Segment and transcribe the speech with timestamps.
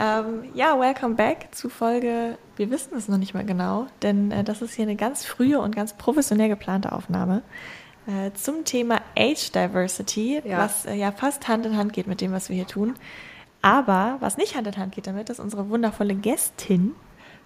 [0.00, 4.42] Ähm, ja, welcome back zu Folge, wir wissen es noch nicht mal genau, denn äh,
[4.42, 7.42] das ist hier eine ganz frühe und ganz professionell geplante Aufnahme
[8.06, 10.56] äh, zum Thema Age Diversity, ja.
[10.56, 12.94] was äh, ja fast Hand in Hand geht mit dem, was wir hier tun.
[13.60, 16.92] Aber was nicht Hand in Hand geht damit, ist unsere wundervolle Gästin,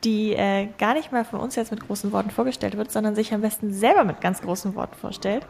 [0.05, 3.35] die äh, gar nicht mal von uns jetzt mit großen Worten vorgestellt wird, sondern sich
[3.35, 5.45] am besten selber mit ganz großen Worten vorstellt.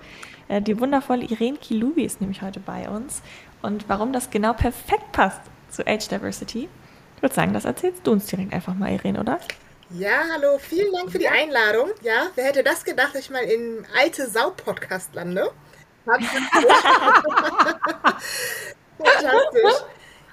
[0.48, 3.20] Äh, die wundervolle Irene Kilubi ist nämlich heute bei uns.
[3.60, 6.70] Und warum das genau perfekt passt zu Age Diversity,
[7.24, 9.40] würde sagen, das erzählst du uns direkt einfach mal, Irene, oder?
[9.90, 11.90] Ja, hallo, vielen Dank für die Einladung.
[12.02, 15.50] Ja, wer hätte das gedacht, dass ich mal im Alte Sau-Podcast lande?
[18.98, 19.84] Fantastisch.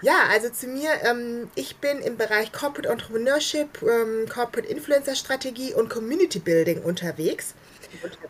[0.02, 5.73] Ja, also zu mir, ähm, ich bin im Bereich Corporate Entrepreneurship, ähm, Corporate Influencer Strategie
[5.73, 7.53] und Community Building unterwegs.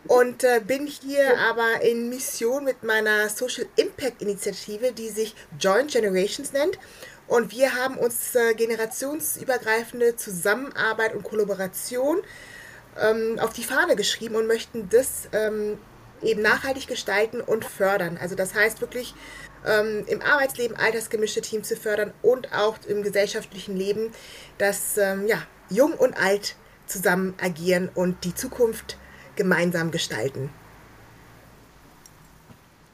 [0.06, 5.90] Und äh, bin hier aber in Mission mit meiner Social Impact Initiative, die sich Joint
[5.92, 6.78] Generations nennt.
[7.26, 12.22] Und wir haben uns äh, generationsübergreifende Zusammenarbeit und Kollaboration
[13.00, 15.78] ähm, auf die Fahne geschrieben und möchten das ähm,
[16.22, 18.18] eben nachhaltig gestalten und fördern.
[18.20, 19.14] Also das heißt wirklich
[19.66, 24.12] ähm, im Arbeitsleben altersgemischte Teams zu fördern und auch im gesellschaftlichen Leben,
[24.58, 25.38] dass ähm, ja,
[25.70, 26.56] jung und alt
[26.86, 28.98] zusammen agieren und die Zukunft
[29.36, 30.50] gemeinsam gestalten.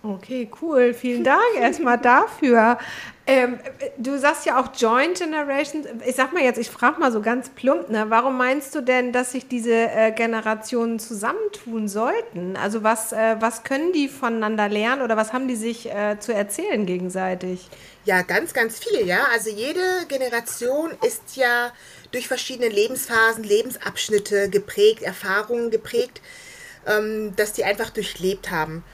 [0.03, 0.94] Okay, cool.
[0.94, 2.78] Vielen Dank erstmal dafür.
[3.26, 3.59] Ähm,
[3.98, 5.84] du sagst ja auch Joint Generation.
[6.06, 9.12] Ich sag mal jetzt, ich frage mal so ganz plump, ne, warum meinst du denn,
[9.12, 12.56] dass sich diese äh, Generationen zusammentun sollten?
[12.56, 16.32] Also was, äh, was können die voneinander lernen oder was haben die sich äh, zu
[16.32, 17.69] erzählen gegenseitig?
[18.04, 19.26] Ja, ganz, ganz viel, ja.
[19.32, 21.72] Also jede Generation ist ja
[22.12, 26.22] durch verschiedene Lebensphasen, Lebensabschnitte geprägt, Erfahrungen geprägt,
[26.87, 28.84] ähm, dass die einfach durchlebt haben.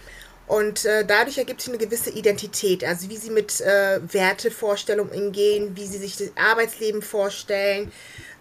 [0.47, 5.75] Und äh, dadurch ergibt sich eine gewisse Identität, also wie sie mit äh, Wertevorstellungen umgehen,
[5.75, 7.91] wie sie sich das Arbeitsleben vorstellen,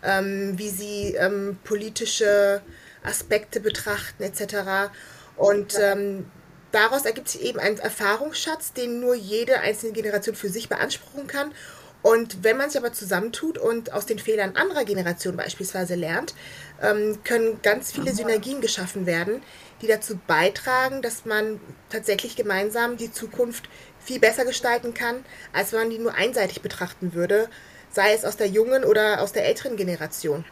[0.04, 2.62] ähm, wie sie ähm, politische
[3.04, 4.92] Aspekte betrachten etc.
[5.38, 6.26] Und ähm,
[6.74, 11.54] daraus ergibt sich eben ein Erfahrungsschatz, den nur jede einzelne Generation für sich beanspruchen kann.
[12.02, 16.36] Und wenn man sich aber zusammentut und aus den Fehlern anderer Generationen beispielsweise lernt,
[16.82, 19.42] ähm, können ganz viele Synergien geschaffen werden,
[19.84, 25.80] die dazu beitragen, dass man tatsächlich gemeinsam die Zukunft viel besser gestalten kann, als wenn
[25.80, 27.50] man die nur einseitig betrachten würde,
[27.92, 30.46] sei es aus der jungen oder aus der älteren Generation.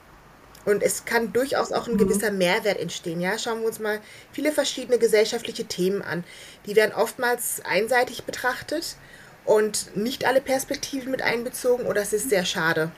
[0.66, 2.00] Und es kann durchaus auch ein mhm.
[2.00, 3.20] gewisser Mehrwert entstehen.
[3.20, 4.00] Ja, schauen wir uns mal
[4.32, 6.24] viele verschiedene gesellschaftliche Themen an.
[6.66, 8.98] Die werden oftmals einseitig betrachtet
[9.46, 12.92] und nicht alle Perspektiven mit einbezogen oder es ist sehr schade.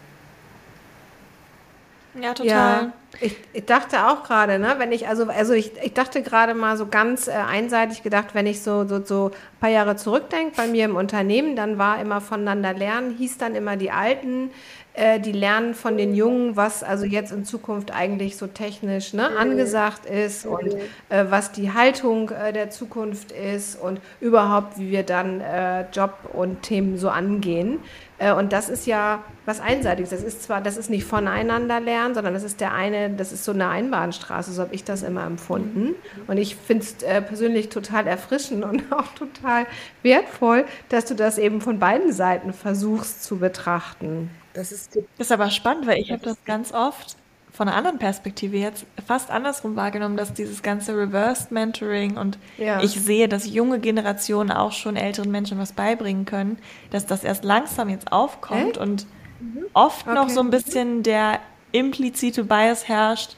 [2.21, 2.47] Ja, total.
[2.47, 6.53] Ja, ich, ich dachte auch gerade, ne, wenn ich, also, also ich, ich dachte gerade
[6.53, 10.53] mal so ganz äh, einseitig gedacht, wenn ich so, so, so ein paar Jahre zurückdenke
[10.55, 14.51] bei mir im Unternehmen, dann war immer voneinander lernen, hieß dann immer die Alten,
[14.95, 19.35] äh, die lernen von den Jungen, was also jetzt in Zukunft eigentlich so technisch ne,
[19.37, 20.75] angesagt ist und
[21.09, 26.13] äh, was die Haltung äh, der Zukunft ist und überhaupt, wie wir dann äh, Job
[26.31, 27.79] und Themen so angehen.
[28.19, 30.11] Äh, und das ist ja was Einseitiges.
[30.11, 33.45] Das ist zwar, das ist nicht voneinander lernen, sondern das ist der eine, das ist
[33.45, 35.95] so eine Einbahnstraße, so habe ich das immer empfunden.
[36.27, 39.65] Und ich finde es persönlich total erfrischend und auch total
[40.03, 44.29] wertvoll, dass du das eben von beiden Seiten versuchst zu betrachten.
[44.53, 47.17] Das ist, ist aber spannend, weil ich habe das ganz oft
[47.53, 52.81] von einer anderen Perspektive jetzt fast andersrum wahrgenommen, dass dieses ganze Reversed Mentoring und ja.
[52.81, 56.57] ich sehe, dass junge Generationen auch schon älteren Menschen was beibringen können,
[56.89, 58.79] dass das erst langsam jetzt aufkommt Hä?
[58.79, 59.05] und
[59.39, 59.65] mhm.
[59.73, 60.15] oft okay.
[60.15, 61.39] noch so ein bisschen der
[61.71, 63.35] implizite Bias herrscht,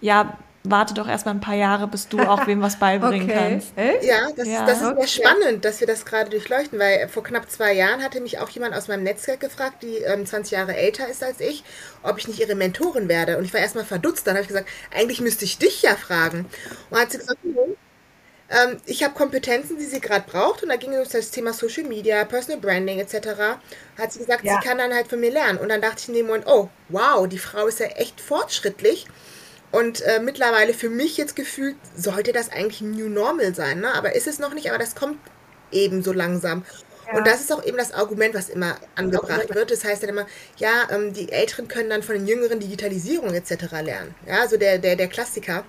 [0.00, 3.38] ja, warte doch erstmal ein paar Jahre, bis du auch wem was beibringen okay.
[3.38, 3.72] kannst.
[4.02, 4.66] Ja, das, ja.
[4.66, 5.06] das ist okay.
[5.06, 8.50] sehr spannend, dass wir das gerade durchleuchten, weil vor knapp zwei Jahren hatte mich auch
[8.50, 11.64] jemand aus meinem Netzwerk gefragt, die ähm, 20 Jahre älter ist als ich,
[12.02, 13.38] ob ich nicht ihre Mentorin werde.
[13.38, 14.26] Und ich war erstmal verdutzt.
[14.26, 16.46] Dann habe ich gesagt, eigentlich müsste ich dich ja fragen.
[16.90, 17.38] Und hat sie gesagt,
[18.50, 20.62] ähm, ich habe Kompetenzen, die sie gerade braucht.
[20.62, 23.14] Und da ging es um das Thema Social Media, Personal Branding etc.
[23.96, 24.54] Hat sie gesagt, ja.
[24.60, 25.58] sie kann dann halt von mir lernen.
[25.58, 29.06] Und dann dachte ich in dem Moment, oh, wow, die Frau ist ja echt fortschrittlich.
[29.72, 33.94] Und äh, mittlerweile für mich jetzt gefühlt, sollte das eigentlich New Normal sein, ne?
[33.94, 35.18] Aber ist es noch nicht, aber das kommt
[35.70, 36.64] eben so langsam.
[37.06, 37.18] Ja.
[37.18, 39.70] Und das ist auch eben das Argument, was immer angebracht wird.
[39.70, 40.26] Das heißt dann immer,
[40.56, 43.70] ja, ähm, die Älteren können dann von den Jüngeren Digitalisierung etc.
[43.82, 44.14] lernen.
[44.26, 45.64] Ja, so der, der, der Klassiker.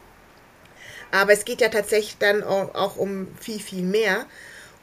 [1.11, 4.25] Aber es geht ja tatsächlich dann auch, auch um viel, viel mehr.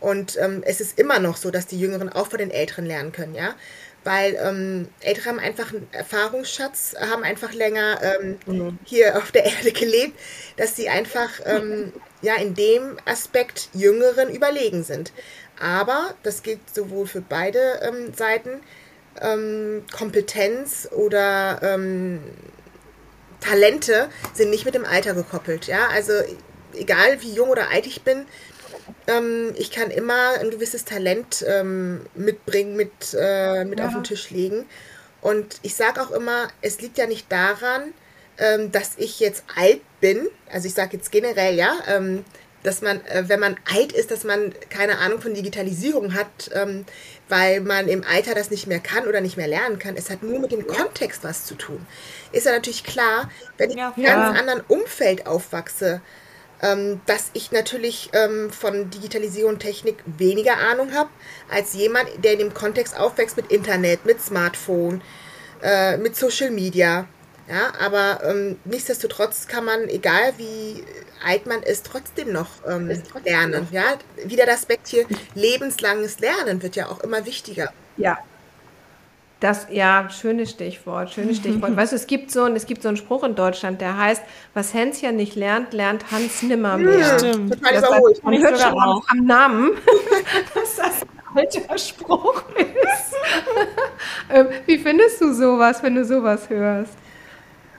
[0.00, 3.10] Und ähm, es ist immer noch so, dass die Jüngeren auch von den Älteren lernen
[3.10, 3.56] können, ja.
[4.04, 8.78] Weil ähm, Ältere haben einfach einen Erfahrungsschatz, haben einfach länger ähm, mhm.
[8.84, 10.18] hier auf der Erde gelebt,
[10.56, 11.92] dass sie einfach ähm,
[12.22, 15.12] ja in dem Aspekt Jüngeren überlegen sind.
[15.60, 18.60] Aber das gilt sowohl für beide ähm, Seiten.
[19.20, 22.20] Ähm, Kompetenz oder ähm,
[23.40, 25.66] Talente sind nicht mit dem Alter gekoppelt.
[25.66, 26.12] Ja, also
[26.74, 28.26] egal wie jung oder alt ich bin,
[29.06, 33.86] ähm, ich kann immer ein gewisses Talent ähm, mitbringen, mit, äh, mit ja.
[33.86, 34.66] auf den Tisch legen.
[35.20, 37.92] Und ich sage auch immer, es liegt ja nicht daran,
[38.38, 40.28] ähm, dass ich jetzt alt bin.
[40.52, 42.24] Also ich sage jetzt generell, ja, ähm,
[42.62, 46.84] dass man, äh, wenn man alt ist, dass man keine Ahnung von Digitalisierung hat, ähm,
[47.28, 49.96] weil man im Alter das nicht mehr kann oder nicht mehr lernen kann.
[49.96, 51.84] Es hat nur mit dem Kontext was zu tun.
[52.32, 56.00] Ist ja natürlich klar, wenn ich ja, in einem ganz anderen Umfeld aufwachse,
[56.62, 61.10] ähm, dass ich natürlich ähm, von Digitalisierung und Technik weniger Ahnung habe,
[61.50, 65.02] als jemand, der in dem Kontext aufwächst mit Internet, mit Smartphone,
[65.62, 67.06] äh, mit Social Media.
[67.48, 70.84] Ja, aber ähm, nichtsdestotrotz kann man, egal wie
[71.24, 73.66] alt man ist, trotzdem noch ähm, lernen.
[73.70, 77.72] Ja, wieder das Aspekt hier, lebenslanges Lernen wird ja auch immer wichtiger.
[77.96, 78.18] Ja,
[79.40, 81.76] das, ja, schönes Stichwort, schönes Stichwort.
[81.76, 84.22] weißt du, es gibt so, es gibt so einen Spruch in Deutschland, der heißt,
[84.54, 86.98] was Hänschen nicht lernt, lernt Hans nimmermehr.
[86.98, 87.54] Ja, stimmt.
[87.54, 89.02] Total das heißt, man hört schon auch.
[89.08, 89.70] am Namen,
[90.54, 93.14] dass das ein alter Spruch ist.
[94.30, 96.94] Ähm, wie findest du sowas, wenn du sowas hörst?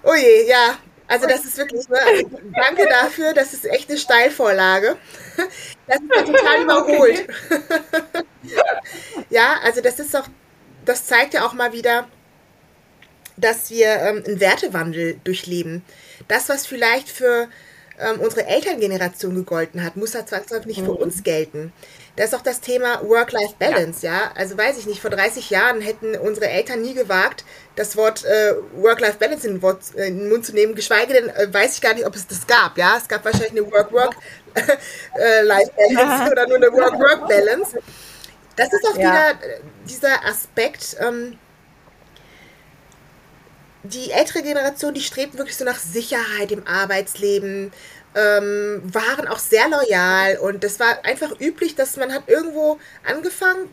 [0.04, 0.76] Oh je, ja.
[1.08, 4.96] Also das ist wirklich, ne, also danke dafür, das ist echt eine Steilvorlage.
[5.88, 7.28] Das ist total überholt.
[9.32, 10.28] ja, also das ist doch
[10.86, 12.08] das zeigt ja auch mal wieder,
[13.38, 15.84] dass wir ähm, einen Wertewandel durchleben.
[16.28, 17.48] Das, was vielleicht für
[18.00, 21.72] ähm, unsere Elterngeneration gegolten hat, muss ja zwangsläufig nicht für uns gelten.
[22.16, 24.14] Das ist auch das Thema Work-Life-Balance, ja.
[24.14, 24.32] ja.
[24.36, 27.46] Also weiß ich nicht, vor 30 Jahren hätten unsere Eltern nie gewagt,
[27.76, 31.76] das Wort äh, Work-Life-Balance in, äh, in, den Mund zu nehmen, geschweige denn äh, weiß
[31.76, 32.98] ich gar nicht, ob es das gab, ja.
[32.98, 37.78] Es gab wahrscheinlich eine Work-Work-Life-Balance äh, oder nur eine Work-Work-Balance.
[38.60, 39.02] Das ist auch ja.
[39.02, 40.98] wieder äh, dieser Aspekt.
[41.00, 41.38] Ähm,
[43.84, 47.72] die ältere Generation, die strebt wirklich so nach Sicherheit im Arbeitsleben,
[48.16, 53.70] ähm, waren auch sehr loyal und das war einfach üblich, dass man hat irgendwo angefangen,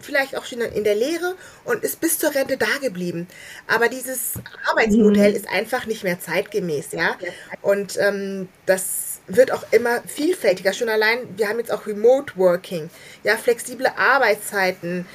[0.00, 1.34] vielleicht auch schon in der Lehre
[1.64, 3.26] und ist bis zur Rente da geblieben.
[3.66, 4.34] Aber dieses
[4.70, 5.36] Arbeitsmodell mhm.
[5.36, 7.16] ist einfach nicht mehr zeitgemäß, ja.
[7.62, 10.72] Und ähm, das wird auch immer vielfältiger.
[10.72, 12.90] Schon allein, wir haben jetzt auch Remote Working,
[13.22, 15.06] ja, flexible Arbeitszeiten.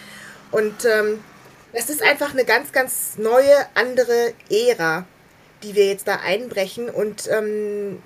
[0.51, 1.23] Und ähm,
[1.73, 5.05] das ist einfach eine ganz, ganz neue, andere Ära,
[5.63, 6.89] die wir jetzt da einbrechen.
[6.89, 8.01] Und ähm,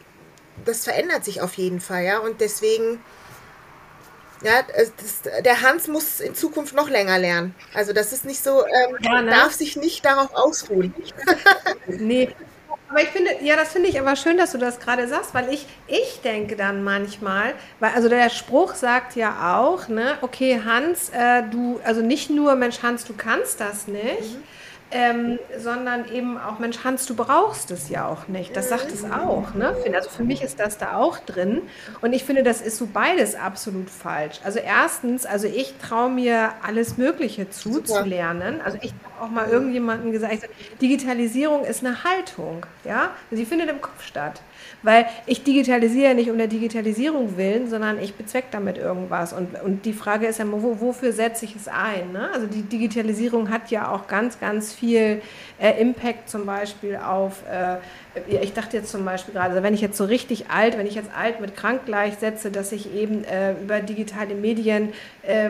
[0.65, 2.19] das verändert sich auf jeden Fall, ja.
[2.19, 3.03] Und deswegen,
[4.43, 7.53] ja, das, der Hans muss in Zukunft noch länger lernen.
[7.73, 9.31] Also das ist nicht so, ähm, ja, ne?
[9.31, 10.93] darf sich nicht darauf ausruhen.
[11.87, 12.33] nee,
[12.89, 15.53] aber ich finde, ja, das finde ich aber schön, dass du das gerade sagst, weil
[15.53, 21.09] ich, ich denke dann manchmal, weil, also der Spruch sagt ja auch, ne, okay, Hans,
[21.09, 24.35] äh, du, also nicht nur, Mensch, Hans, du kannst das nicht.
[24.35, 24.43] Mhm
[24.91, 28.55] ähm, sondern eben auch, Mensch, Hans, du brauchst es ja auch nicht.
[28.55, 29.53] Das sagt es auch.
[29.53, 29.75] Ne?
[29.93, 31.61] Also für mich ist das da auch drin.
[32.01, 34.39] Und ich finde, das ist so beides absolut falsch.
[34.45, 38.61] Also erstens, also ich traue mir alles Mögliche zuzulernen.
[38.63, 40.47] Also ich habe auch mal irgendjemandem gesagt,
[40.81, 42.65] Digitalisierung ist eine Haltung.
[42.85, 43.11] Ja?
[43.31, 44.41] Sie findet im Kopf statt.
[44.83, 49.33] Weil ich digitalisiere nicht um der Digitalisierung willen, sondern ich bezwecke damit irgendwas.
[49.33, 52.11] Und, und die Frage ist ja, wo, wofür setze ich es ein?
[52.13, 52.29] Ne?
[52.33, 55.21] Also die Digitalisierung hat ja auch ganz, ganz viel
[55.59, 57.77] äh, Impact zum Beispiel auf, äh,
[58.41, 60.95] ich dachte jetzt zum Beispiel gerade, also wenn ich jetzt so richtig alt, wenn ich
[60.95, 64.93] jetzt alt mit krank gleichsetze, dass ich eben äh, über digitale Medien,
[65.23, 65.49] äh,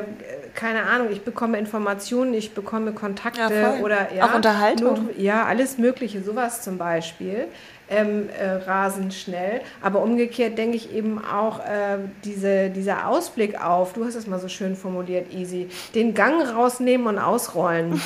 [0.54, 5.06] keine Ahnung, ich bekomme Informationen, ich bekomme Kontakte ja, oder ja, auch Unterhaltung.
[5.06, 7.48] Not, ja, alles Mögliche, sowas zum Beispiel
[7.90, 9.62] ähm, äh, rasend schnell.
[9.82, 14.40] Aber umgekehrt denke ich eben auch äh, diese, dieser Ausblick auf, du hast es mal
[14.40, 18.02] so schön formuliert, Easy, den Gang rausnehmen und ausrollen.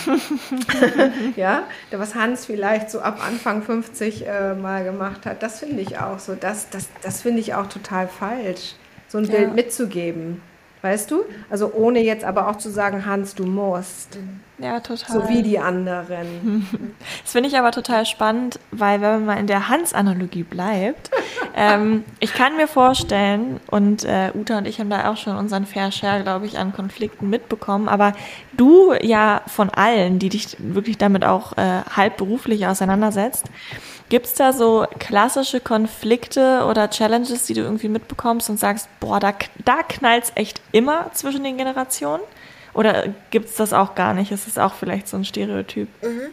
[1.36, 6.00] ja, was Hans vielleicht so ab Anfang 50 äh, mal gemacht hat, das finde ich
[6.00, 8.76] auch so, das, das, das finde ich auch total falsch,
[9.08, 9.32] so ein ja.
[9.32, 10.42] Bild mitzugeben.
[10.82, 11.24] Weißt du?
[11.50, 14.18] Also ohne jetzt aber auch zu sagen, Hans, du musst.
[14.58, 15.22] Ja, total.
[15.22, 16.68] So wie die anderen.
[17.24, 21.12] Das finde ich aber total spannend, weil wenn man mal in der Hans-Analogie bleibt,
[21.56, 25.66] ähm, ich kann mir vorstellen, und äh, Uta und ich haben da auch schon unseren
[25.66, 28.14] Fair Share, glaube ich, an Konflikten mitbekommen, aber
[28.54, 33.46] du ja von allen, die dich wirklich damit auch äh, halb beruflich auseinandersetzt,
[34.12, 39.22] Gibt es da so klassische Konflikte oder Challenges, die du irgendwie mitbekommst und sagst, boah,
[39.22, 42.22] da, da knallt es echt immer zwischen den Generationen?
[42.74, 44.34] Oder gibt es das auch gar nicht?
[44.34, 45.88] Ist es auch vielleicht so ein Stereotyp?
[46.03, 46.24] Mhm.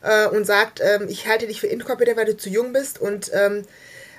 [0.02, 3.30] äh, und sagt, ähm, ich halte dich für inkompetent, weil du zu jung bist und
[3.32, 3.64] ähm,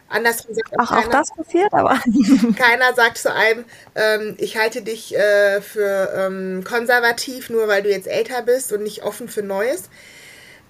[0.08, 2.00] andersrum sagt auch, Ach, keiner, auch das passiert, aber
[2.58, 7.90] keiner sagt zu einem, ähm, ich halte dich äh, für ähm, konservativ, nur weil du
[7.90, 9.90] jetzt älter bist und nicht offen für Neues.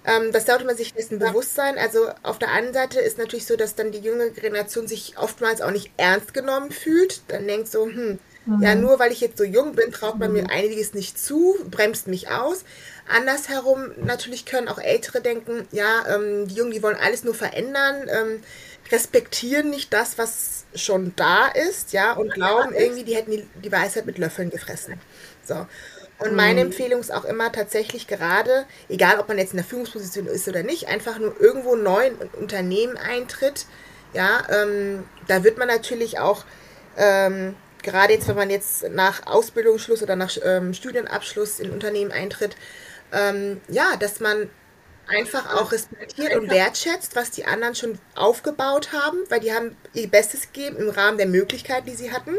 [0.06, 1.30] Ähm, das sollte man sich dessen ja.
[1.30, 1.78] bewusst sein.
[1.78, 5.62] Also auf der einen Seite ist natürlich so, dass dann die junge Generation sich oftmals
[5.62, 7.22] auch nicht ernst genommen fühlt.
[7.28, 8.64] Dann denkt so, hm, Mhm.
[8.64, 12.08] Ja, nur weil ich jetzt so jung bin, traut man mir einiges nicht zu, bremst
[12.08, 12.66] mich aus.
[13.08, 18.08] Andersherum natürlich können auch Ältere denken, ja, ähm, die Jungen, die wollen alles nur verändern,
[18.10, 18.44] ähm,
[18.92, 23.72] respektieren nicht das, was schon da ist, ja, und glauben irgendwie, die hätten die, die
[23.72, 24.96] Weisheit mit Löffeln gefressen.
[25.46, 25.68] So.
[26.18, 26.68] Und meine mhm.
[26.68, 30.64] Empfehlung ist auch immer tatsächlich gerade, egal ob man jetzt in der Führungsposition ist oder
[30.64, 33.68] nicht, einfach nur irgendwo neu in ein Unternehmen eintritt,
[34.14, 36.46] ja, ähm, da wird man natürlich auch
[36.98, 42.56] ähm, gerade jetzt, wenn man jetzt nach Ausbildungsschluss oder nach ähm, Studienabschluss in Unternehmen eintritt,
[43.12, 44.50] ähm, ja, dass man
[45.10, 50.08] einfach auch respektiert und wertschätzt, was die anderen schon aufgebaut haben, weil die haben ihr
[50.08, 52.36] Bestes gegeben im Rahmen der Möglichkeiten, die sie hatten.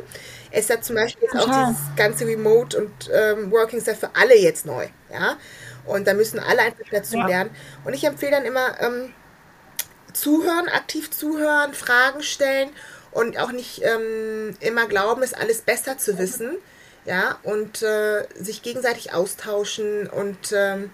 [0.53, 4.11] Es ist ja zum Beispiel jetzt auch dieses ganze Remote und ähm, Working ist für
[4.15, 5.37] alle jetzt neu, ja.
[5.85, 7.27] Und da müssen alle einfach dazu ja.
[7.27, 7.51] lernen.
[7.85, 9.13] Und ich empfehle dann immer ähm,
[10.13, 12.71] zuhören, aktiv zuhören, Fragen stellen
[13.13, 16.57] und auch nicht ähm, immer glauben, es alles besser zu wissen,
[17.05, 20.91] ja, und äh, sich gegenseitig austauschen und ähm,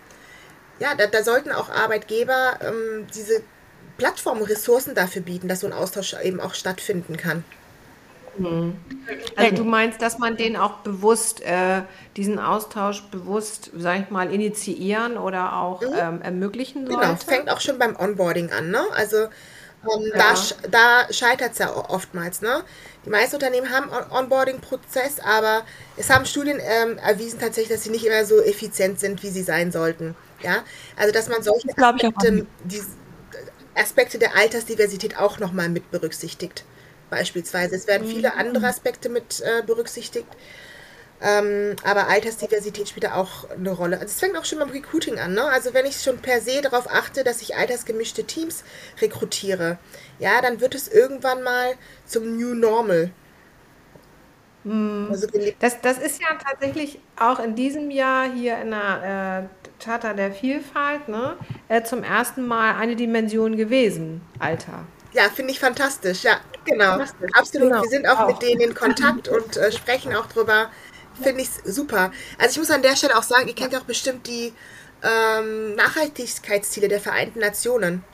[0.79, 3.43] ja, da, da, sollten auch Arbeitgeber ähm, diese
[3.97, 7.45] Plattformen, Ressourcen dafür bieten, dass so ein Austausch eben auch stattfinden kann.
[8.39, 8.77] Mhm.
[9.37, 11.83] Also du meinst, dass man den auch bewusst, äh,
[12.17, 15.89] diesen Austausch bewusst, sag ich mal, initiieren oder auch mhm.
[15.99, 17.01] ähm, ermöglichen sollte?
[17.01, 18.83] Genau, es fängt auch schon beim Onboarding an, ne?
[18.95, 19.29] Also
[19.95, 20.35] ähm, ja.
[20.63, 22.41] Da, da scheitert es ja oftmals.
[22.41, 22.63] Ne?
[23.05, 25.65] Die meisten Unternehmen haben Onboarding-Prozess, aber
[25.97, 29.43] es haben Studien ähm, erwiesen tatsächlich, dass sie nicht immer so effizient sind, wie sie
[29.43, 30.15] sein sollten.
[30.43, 30.65] Ja?
[30.97, 32.83] Also dass man solche Aspekte, die,
[33.75, 36.65] Aspekte der Altersdiversität auch nochmal mit berücksichtigt.
[37.11, 37.77] Beispielsweise.
[37.77, 38.39] Es werden viele mhm.
[38.39, 40.27] andere Aspekte mit äh, berücksichtigt.
[41.21, 43.97] Ähm, aber Altersdiversität spielt da auch eine Rolle.
[43.97, 45.35] Also es fängt auch schon beim Recruiting an.
[45.35, 45.45] Ne?
[45.45, 48.65] Also wenn ich schon per se darauf achte, dass ich altersgemischte Teams
[49.01, 49.79] rekrutiere,
[50.19, 53.11] ja, dann wird es irgendwann mal zum New Normal.
[54.65, 55.09] Hm.
[55.11, 55.29] Also
[55.61, 60.33] das, das ist ja tatsächlich auch in diesem Jahr hier in der äh, Charta der
[60.33, 61.37] Vielfalt ne,
[61.69, 64.85] äh, zum ersten Mal eine Dimension gewesen, Alter.
[65.13, 66.25] Ja, finde ich fantastisch.
[66.25, 66.99] Ja, genau.
[67.33, 67.69] Absolut.
[67.71, 67.83] Genau.
[67.83, 70.69] Wir sind auch, auch, mit denen in Kontakt und äh, sprechen auch drüber,
[71.23, 72.13] finde ich super.
[72.39, 74.53] Also ich muss an der Stelle auch sagen, ihr kennt ja auch bestimmt die
[75.03, 78.05] ähm, Nachhaltigkeitsziele der Vereinten Nationen.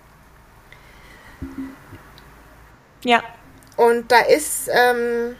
[3.04, 3.22] Ja.
[3.76, 5.36] Und da ist, ähm,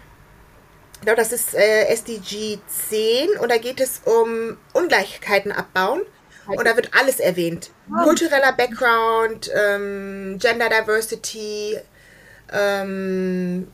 [1.02, 6.02] glaube, das ist äh, SDG 10 und da geht es um Ungleichheiten abbauen.
[6.46, 7.70] Und da wird alles erwähnt.
[8.02, 11.78] Kultureller Background, ähm, Gender Diversity,
[12.52, 13.68] ähm,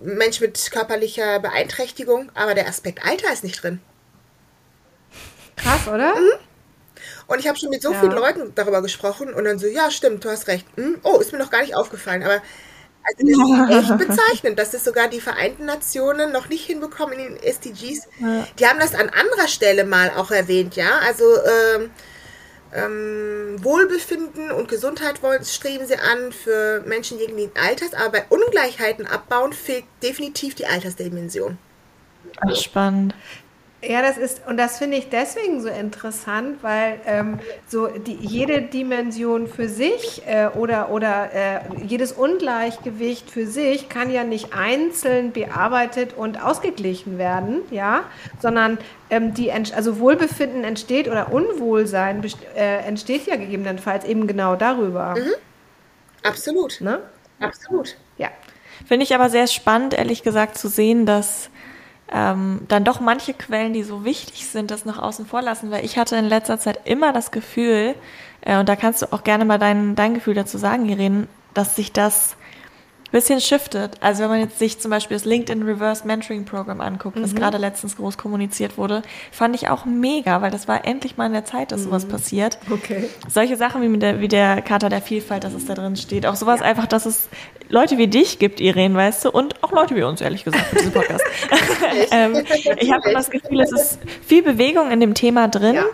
[0.00, 3.80] Mensch mit körperlicher Beeinträchtigung, aber der Aspekt Alter ist nicht drin.
[5.56, 6.14] Krass, oder?
[6.14, 6.38] Mhm.
[7.26, 8.00] Und ich habe schon mit so ja.
[8.00, 10.66] vielen Leuten darüber gesprochen und dann so, ja, stimmt, du hast recht.
[10.76, 11.00] Hm?
[11.02, 12.40] Oh, ist mir noch gar nicht aufgefallen, aber
[13.06, 17.34] also das ist echt bezeichnend, dass es sogar die Vereinten Nationen noch nicht hinbekommen in
[17.34, 18.08] den SDGs.
[18.58, 20.98] Die haben das an anderer Stelle mal auch erwähnt, ja.
[21.04, 21.90] Also ähm,
[22.74, 29.06] ähm, Wohlbefinden und Gesundheit wollen, streben sie an für Menschen jeglichen Alters, aber bei Ungleichheiten
[29.06, 31.58] abbauen fehlt definitiv die Altersdimension.
[32.54, 33.14] Spannend.
[33.88, 38.62] Ja, das ist, und das finde ich deswegen so interessant, weil ähm, so die, jede
[38.62, 45.32] Dimension für sich äh, oder, oder äh, jedes Ungleichgewicht für sich kann ja nicht einzeln
[45.32, 48.04] bearbeitet und ausgeglichen werden, ja,
[48.40, 48.78] sondern
[49.10, 52.24] ähm, die, also Wohlbefinden entsteht oder Unwohlsein
[52.56, 55.14] äh, entsteht ja gegebenenfalls eben genau darüber.
[55.16, 55.34] Mhm.
[56.22, 56.80] Absolut.
[56.80, 57.00] Ne?
[57.40, 57.96] Absolut.
[58.18, 58.28] Ja.
[58.86, 61.50] Finde ich aber sehr spannend, ehrlich gesagt, zu sehen, dass
[62.12, 65.84] ähm, dann doch manche Quellen, die so wichtig sind, das nach außen vor lassen, weil
[65.84, 67.94] ich hatte in letzter Zeit immer das Gefühl,
[68.42, 71.76] äh, und da kannst du auch gerne mal dein, dein Gefühl dazu sagen, Irene, dass
[71.76, 72.36] sich das
[73.10, 73.92] bisschen shiftet.
[74.00, 77.36] Also wenn man jetzt sich zum Beispiel das LinkedIn Reverse Mentoring Program anguckt, was mhm.
[77.36, 81.32] gerade letztens groß kommuniziert wurde, fand ich auch mega, weil das war endlich mal in
[81.32, 81.84] der Zeit, dass mhm.
[81.84, 82.58] sowas passiert.
[82.70, 83.08] Okay.
[83.28, 86.26] Solche Sachen wie, mit der, wie der Charta der Vielfalt, dass es da drin steht.
[86.26, 86.66] Auch sowas ja.
[86.66, 87.28] einfach, dass es
[87.68, 90.76] Leute wie dich gibt, Irene, weißt du, und auch Leute wie uns, ehrlich gesagt, für
[90.76, 91.24] diesen Podcast.
[92.10, 92.44] ähm,
[92.78, 95.74] ich habe das Gefühl, es ist viel Bewegung in dem Thema drin.
[95.74, 95.84] Ja.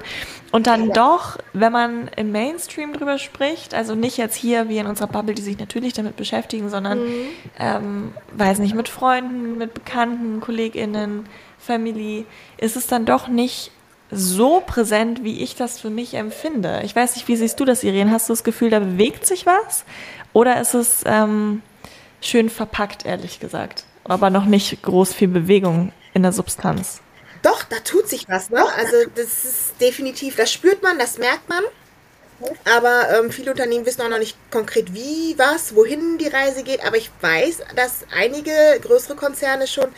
[0.52, 0.92] Und dann ja.
[0.92, 5.35] doch, wenn man im Mainstream drüber spricht, also nicht jetzt hier wie in unserer Bubble,
[5.35, 7.25] die sich natürlich damit beschäftigen, sondern, mhm.
[7.59, 11.26] ähm, weiß nicht, mit Freunden, mit Bekannten, KollegInnen,
[11.59, 12.26] Family,
[12.59, 13.73] ist es dann doch nicht
[14.11, 16.82] so präsent, wie ich das für mich empfinde.
[16.85, 18.11] Ich weiß nicht, wie siehst du das, Irene?
[18.11, 19.87] Hast du das Gefühl, da bewegt sich was?
[20.35, 21.62] Oder ist es ähm,
[22.21, 23.85] schön verpackt, ehrlich gesagt?
[24.04, 27.00] Aber noch nicht groß viel Bewegung in der Substanz?
[27.42, 28.64] Doch, da tut sich was, ne?
[28.76, 31.64] Also das ist definitiv, das spürt man, das merkt man.
[32.64, 36.84] Aber ähm, viele Unternehmen wissen auch noch nicht konkret, wie, was, wohin die Reise geht.
[36.84, 39.88] Aber ich weiß, dass einige größere Konzerne schon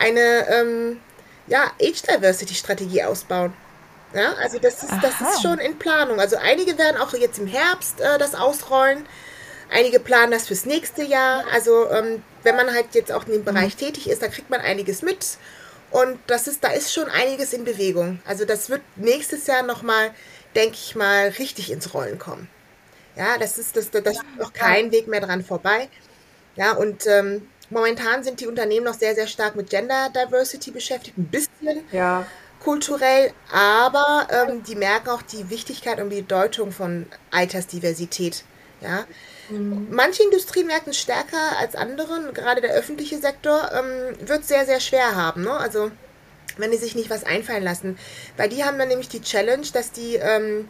[0.00, 1.00] eine ähm,
[1.48, 3.52] ja, Age Diversity Strategie ausbauen.
[4.14, 6.18] Ja, also das ist, das ist schon in Planung.
[6.18, 9.06] Also einige werden auch jetzt im Herbst äh, das ausrollen.
[9.70, 11.44] Einige planen das fürs nächste Jahr.
[11.52, 13.86] Also ähm, wenn man halt jetzt auch in dem Bereich mhm.
[13.86, 15.36] tätig ist, da kriegt man einiges mit.
[15.90, 18.20] Und das ist, da ist schon einiges in Bewegung.
[18.26, 20.10] Also das wird nächstes Jahr nochmal,
[20.54, 22.48] denke ich mal, richtig ins Rollen kommen.
[23.16, 25.88] Ja, das ist das, das ist noch kein Weg mehr dran vorbei.
[26.54, 31.18] Ja, und ähm, momentan sind die Unternehmen noch sehr, sehr stark mit Gender Diversity beschäftigt,
[31.18, 32.26] ein bisschen ja.
[32.60, 38.44] kulturell, aber ähm, die merken auch die Wichtigkeit und die Bedeutung von Altersdiversität.
[38.80, 39.04] Ja.
[39.50, 44.80] Manche Industrien merken es stärker als andere, gerade der öffentliche Sektor ähm, wird sehr, sehr
[44.80, 45.44] schwer haben.
[45.44, 45.52] Ne?
[45.52, 45.90] Also
[46.56, 47.98] wenn die sich nicht was einfallen lassen.
[48.36, 50.68] Weil die haben dann nämlich die Challenge, dass die, ähm,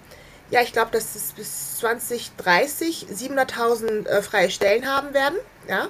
[0.51, 5.39] ja, ich glaube, dass es bis 2030 700.000 äh, freie Stellen haben werden.
[5.69, 5.89] Ja,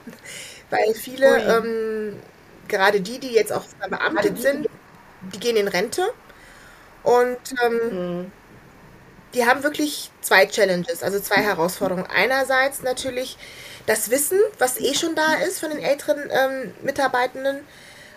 [0.71, 2.17] weil viele, ähm,
[2.69, 4.69] gerade die, die jetzt auch beamtet sind,
[5.35, 6.09] die gehen in Rente.
[7.03, 8.33] Und ähm, mhm
[9.35, 12.07] die haben wirklich zwei Challenges, also zwei Herausforderungen.
[12.07, 13.37] Einerseits natürlich
[13.87, 17.61] das Wissen, was eh schon da ist von den älteren ähm, Mitarbeitenden,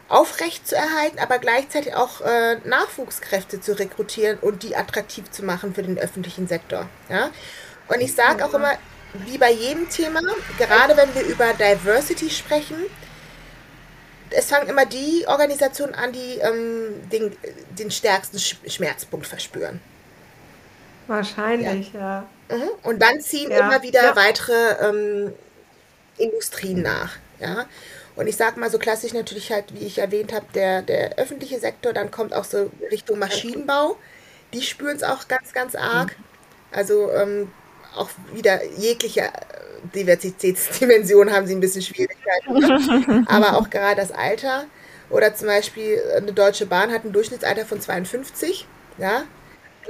[0.10, 5.74] aufrecht zu erhalten, aber gleichzeitig auch äh, Nachwuchskräfte zu rekrutieren und die attraktiv zu machen
[5.74, 6.88] für den öffentlichen Sektor.
[7.10, 7.32] Ja?
[7.88, 8.74] Und ich sage auch immer,
[9.14, 10.20] wie bei jedem Thema,
[10.58, 12.78] gerade wenn wir über Diversity sprechen,
[14.30, 17.36] es fangen immer die Organisationen an, die ähm, den,
[17.78, 19.82] den stärksten Schmerzpunkt verspüren.
[21.12, 22.26] Wahrscheinlich, ja.
[22.50, 22.56] ja.
[22.56, 22.70] Mhm.
[22.84, 23.60] Und dann ziehen ja.
[23.60, 24.16] immer wieder ja.
[24.16, 25.34] weitere ähm,
[26.18, 27.18] Industrien nach.
[27.40, 27.66] Ja.
[28.16, 31.60] Und ich sage mal so klassisch natürlich halt, wie ich erwähnt habe, der, der öffentliche
[31.60, 33.98] Sektor, dann kommt auch so Richtung Maschinenbau.
[34.54, 36.18] Die spüren es auch ganz, ganz arg.
[36.18, 36.24] Mhm.
[36.72, 37.52] Also ähm,
[37.96, 39.32] auch wieder jegliche äh,
[39.94, 42.54] Diversitätsdimension haben sie ein bisschen Schwierigkeiten.
[42.54, 43.26] Ne?
[43.28, 44.66] Aber auch gerade das Alter.
[45.10, 48.66] Oder zum Beispiel eine Deutsche Bahn hat ein Durchschnittsalter von 52.
[48.98, 49.24] Ja,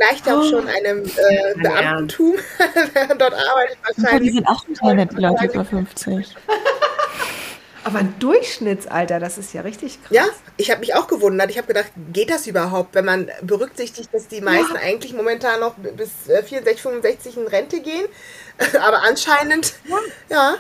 [0.02, 0.50] gleicht auch oh.
[0.50, 2.36] schon einem äh, Beamtentum,
[2.96, 4.30] der dort arbeitet wahrscheinlich.
[4.30, 6.36] Die sind auch total nett, die Leute über 50.
[7.84, 10.12] Aber ein Durchschnittsalter, das ist ja richtig krass.
[10.12, 10.26] Ja,
[10.58, 11.50] ich habe mich auch gewundert.
[11.50, 14.82] Ich habe gedacht, geht das überhaupt, wenn man berücksichtigt, dass die meisten ja.
[14.82, 18.06] eigentlich momentan noch bis 64, äh, 65 in Rente gehen?
[18.82, 19.98] aber anscheinend, ja.
[20.30, 20.56] ja.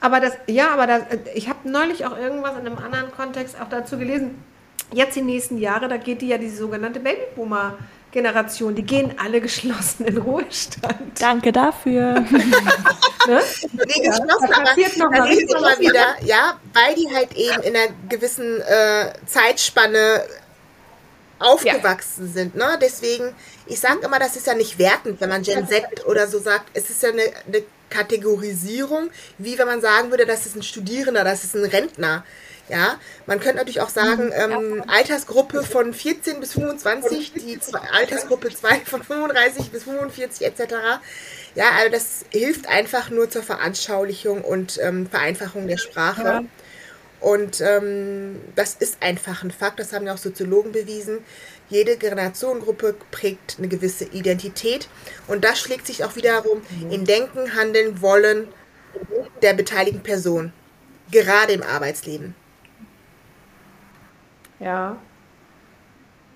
[0.00, 1.02] Aber das, ja, aber das,
[1.34, 4.42] ich habe neulich auch irgendwas in einem anderen Kontext auch dazu gelesen
[4.92, 7.78] jetzt die nächsten Jahre, da geht die ja die sogenannte Babyboomer.
[8.12, 11.18] Generation, die gehen alle geschlossen in Ruhestand.
[11.18, 12.12] Danke dafür.
[12.20, 13.40] ne?
[13.72, 17.62] Nee, geschlossen, ja, aber noch da siehst du mal wieder, ja, weil die halt eben
[17.62, 20.24] in einer gewissen äh, Zeitspanne
[21.38, 22.32] aufgewachsen ja.
[22.32, 22.54] sind.
[22.54, 22.78] Ne?
[22.80, 23.34] Deswegen,
[23.66, 26.66] ich sage immer, das ist ja nicht wertend, wenn man Gen Z oder so sagt.
[26.74, 31.24] Es ist ja eine, eine Kategorisierung, wie wenn man sagen würde, das ist ein Studierender,
[31.24, 32.24] das ist ein Rentner.
[32.68, 37.58] Ja, man könnte natürlich auch sagen, ähm, Altersgruppe von 14 bis 25, die
[37.92, 40.74] Altersgruppe 2 von 35 bis 45 etc.
[41.54, 46.22] Ja, also das hilft einfach nur zur Veranschaulichung und ähm, Vereinfachung der Sprache.
[46.22, 46.44] Ja.
[47.20, 51.18] Und ähm, das ist einfach ein Fakt, das haben ja auch Soziologen bewiesen.
[51.68, 54.88] Jede Generationengruppe prägt eine gewisse Identität
[55.28, 58.48] und das schlägt sich auch wiederum in Denken, Handeln, Wollen
[59.40, 60.52] der beteiligten Person,
[61.10, 62.34] gerade im Arbeitsleben.
[64.62, 64.96] Ja.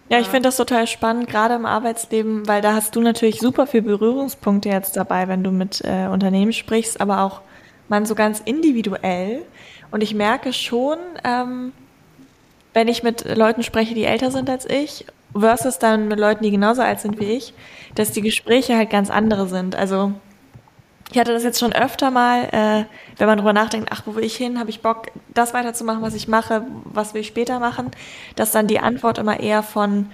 [0.09, 3.67] Ja, ich finde das total spannend, gerade im Arbeitsleben, weil da hast du natürlich super
[3.67, 7.41] viel Berührungspunkte jetzt dabei, wenn du mit äh, Unternehmen sprichst, aber auch
[7.89, 9.43] man so ganz individuell.
[9.91, 11.73] Und ich merke schon, ähm,
[12.73, 16.53] wenn ich mit Leuten spreche, die älter sind als ich, versus dann mit Leuten, die
[16.53, 17.53] genauso alt sind wie ich,
[17.97, 19.75] dass die Gespräche halt ganz andere sind.
[19.75, 20.13] Also
[21.11, 22.85] ich hatte das jetzt schon öfter mal, äh,
[23.19, 24.59] wenn man drüber nachdenkt, ach, wo will ich hin?
[24.59, 26.67] Habe ich Bock, das weiterzumachen, was ich mache?
[26.85, 27.91] Was will ich später machen?
[28.35, 30.11] Dass dann die Antwort immer eher von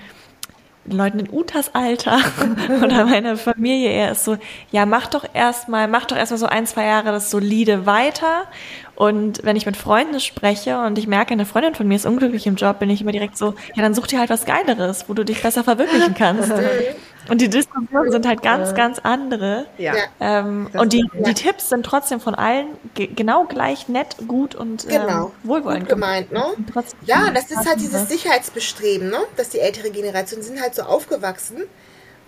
[0.84, 2.18] Leuten in Utas Alter
[2.82, 4.36] oder meiner Familie eher ist so,
[4.72, 8.46] ja, mach doch erstmal, mach doch erstmal so ein, zwei Jahre das solide weiter.
[8.96, 12.46] Und wenn ich mit Freunden spreche und ich merke, eine Freundin von mir ist unglücklich
[12.46, 15.14] im Job, bin ich immer direkt so, ja, dann such dir halt was Geileres, wo
[15.14, 16.52] du dich besser verwirklichen kannst.
[17.28, 19.66] Und die Diskussionen sind halt ganz, ganz andere.
[19.78, 19.94] Ja.
[20.20, 25.02] Ähm, und die, die Tipps sind trotzdem von allen genau gleich nett, gut und ähm,
[25.02, 25.32] genau.
[25.44, 26.32] wohlwollend gemeint.
[26.32, 26.44] Ne?
[27.06, 29.18] Ja, das ist halt dieses Sicherheitsbestreben, ne?
[29.36, 31.62] dass die ältere Generation sind halt so aufgewachsen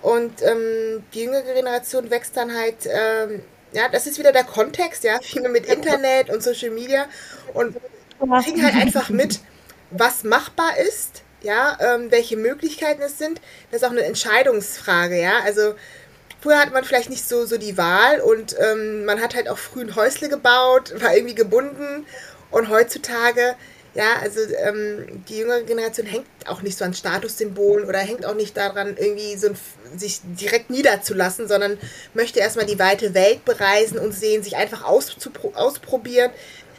[0.02, 5.02] und ähm, die jüngere Generation wächst dann halt, ähm, ja, das ist wieder der Kontext,
[5.02, 7.06] ja, viele mit Internet und Social Media
[7.52, 7.76] und
[8.42, 9.40] kriegen halt einfach mit,
[9.90, 13.40] was machbar ist ja, ähm, welche Möglichkeiten es sind.
[13.70, 15.40] Das ist auch eine Entscheidungsfrage, ja.
[15.44, 15.74] Also
[16.40, 19.58] früher hat man vielleicht nicht so, so die Wahl und ähm, man hat halt auch
[19.58, 22.06] früh ein Häusle gebaut, war irgendwie gebunden
[22.50, 23.54] und heutzutage,
[23.94, 28.34] ja, also ähm, die jüngere Generation hängt auch nicht so an Statussymbolen oder hängt auch
[28.34, 29.56] nicht daran, irgendwie so ein,
[29.96, 31.78] sich direkt niederzulassen, sondern
[32.12, 36.30] möchte erstmal die weite Welt bereisen und sehen, sich einfach ausprobieren,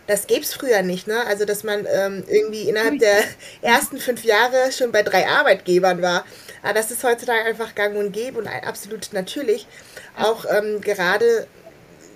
[0.08, 1.26] das gäbe es früher nicht, ne?
[1.26, 3.18] Also, dass man ähm, irgendwie innerhalb der
[3.62, 6.26] ersten fünf Jahre schon bei drei Arbeitgebern war.
[6.63, 9.68] Aber das ist heutzutage einfach gang und gäbe und absolut natürlich.
[10.18, 11.48] Auch ähm, gerade,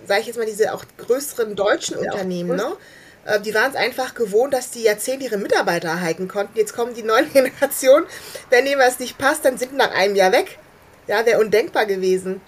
[0.08, 2.78] sage ich jetzt mal, diese auch größeren deutschen ja, Unternehmen, ne?
[3.26, 6.58] Äh, die waren es einfach gewohnt, dass die Jahrzehnte ihre Mitarbeiter erhalten konnten.
[6.58, 8.06] Jetzt kommen die neuen Generationen.
[8.50, 10.60] Wenn ihnen was nicht passt, dann sind nach einem Jahr weg.
[11.08, 12.42] Ja, wäre undenkbar gewesen.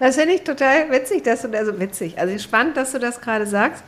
[0.00, 3.46] Das finde ich total witzig, dass du, also witzig, also spannend, dass du das gerade
[3.46, 3.84] sagst.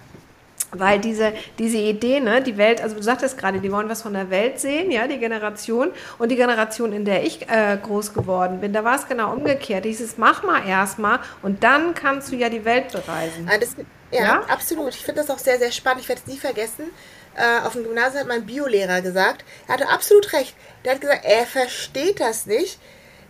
[0.74, 4.14] Weil diese, diese Idee, ne, die Welt, also du sagtest gerade, die wollen was von
[4.14, 5.90] der Welt sehen, ja, die Generation.
[6.18, 9.84] Und die Generation, in der ich äh, groß geworden bin, da war es genau umgekehrt.
[9.84, 13.50] Dieses mach mal erstmal und dann kannst du ja die Welt bereisen.
[13.52, 13.76] Ah, das,
[14.10, 14.94] ja, ja, absolut.
[14.94, 16.02] Ich finde das auch sehr, sehr spannend.
[16.02, 16.84] Ich werde es nie vergessen.
[17.34, 20.54] Äh, auf dem Gymnasium hat mein Biolehrer gesagt, er hatte absolut recht.
[20.84, 22.78] Der hat gesagt, er versteht das nicht,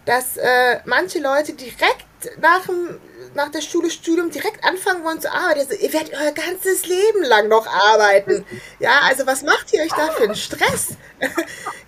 [0.05, 2.07] dass äh, manche Leute direkt
[2.41, 2.99] nach, dem,
[3.35, 5.61] nach der Schule Studium direkt anfangen wollen zu arbeiten.
[5.61, 8.45] Also, ihr werdet euer ganzes Leben lang noch arbeiten.
[8.79, 10.97] Ja, also was macht ihr euch da für einen Stress?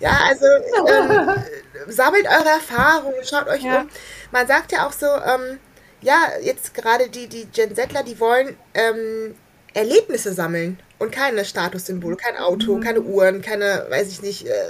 [0.01, 1.44] ja, also ähm,
[1.88, 3.83] sammelt eure Erfahrungen, schaut euch ja.
[3.83, 3.90] um.
[4.31, 5.59] Man sagt ja auch so, ähm,
[6.01, 9.35] ja, jetzt gerade die, die Gen Zler, die wollen ähm,
[9.73, 12.81] Erlebnisse sammeln und keine Statussymbole, kein Auto, mhm.
[12.81, 14.68] keine Uhren, keine, weiß ich nicht, äh,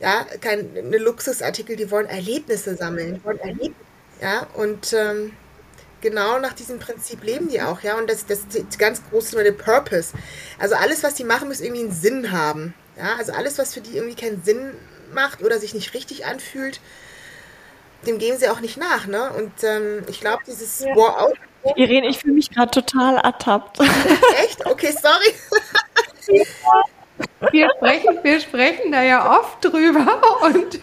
[0.00, 0.62] ja, keine
[0.98, 3.14] Luxusartikel, die wollen Erlebnisse sammeln.
[3.16, 3.87] Die wollen Erlebnisse
[4.20, 5.32] ja, und ähm,
[6.00, 7.96] genau nach diesem Prinzip leben die auch, ja.
[7.98, 10.12] Und das, das ist ganz groß der Purpose.
[10.58, 12.74] Also alles, was die machen, muss irgendwie einen Sinn haben.
[12.96, 14.74] Ja, also alles, was für die irgendwie keinen Sinn
[15.12, 16.80] macht oder sich nicht richtig anfühlt,
[18.06, 19.30] dem gehen sie auch nicht nach, ne?
[19.32, 20.94] Und ähm, ich glaube, dieses ja.
[20.96, 21.38] War Out.
[21.76, 23.80] Irene, ich fühle mich gerade total ertappt.
[24.44, 24.64] Echt?
[24.64, 25.34] Okay, sorry.
[27.52, 30.20] Wir sprechen, wir sprechen da ja oft drüber.
[30.42, 30.78] Und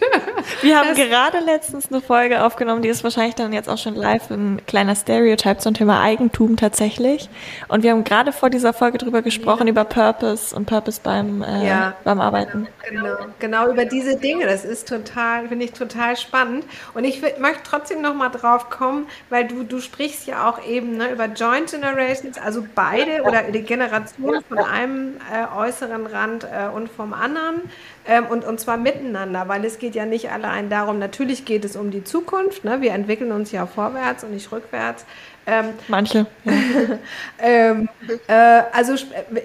[0.62, 4.30] wir haben gerade letztens eine Folge aufgenommen, die ist wahrscheinlich dann jetzt auch schon live,
[4.30, 7.28] ein kleiner Stereotype zum Thema Eigentum tatsächlich.
[7.68, 9.72] Und wir haben gerade vor dieser Folge drüber gesprochen, ja.
[9.72, 11.94] über Purpose und Purpose beim, äh, ja.
[12.04, 12.68] beim Arbeiten.
[12.88, 14.46] Genau, genau über diese Dinge.
[14.46, 16.64] Das ist total, finde ich total spannend.
[16.94, 20.96] Und ich möchte trotzdem noch mal drauf kommen, weil du, du sprichst ja auch eben
[20.96, 26.68] ne, über Joint Generations, also beide oder die Generation von einem äh, äußeren Rand äh,
[26.68, 27.62] und vom anderen.
[28.06, 31.76] Ähm, und, und zwar miteinander, weil es geht ja nicht allein darum, natürlich geht es
[31.76, 32.64] um die Zukunft.
[32.64, 32.80] Ne?
[32.80, 35.04] Wir entwickeln uns ja vorwärts und nicht rückwärts.
[35.48, 36.26] Ähm, Manche.
[36.44, 36.52] Ja.
[37.38, 37.88] ähm,
[38.26, 38.32] äh,
[38.72, 38.94] also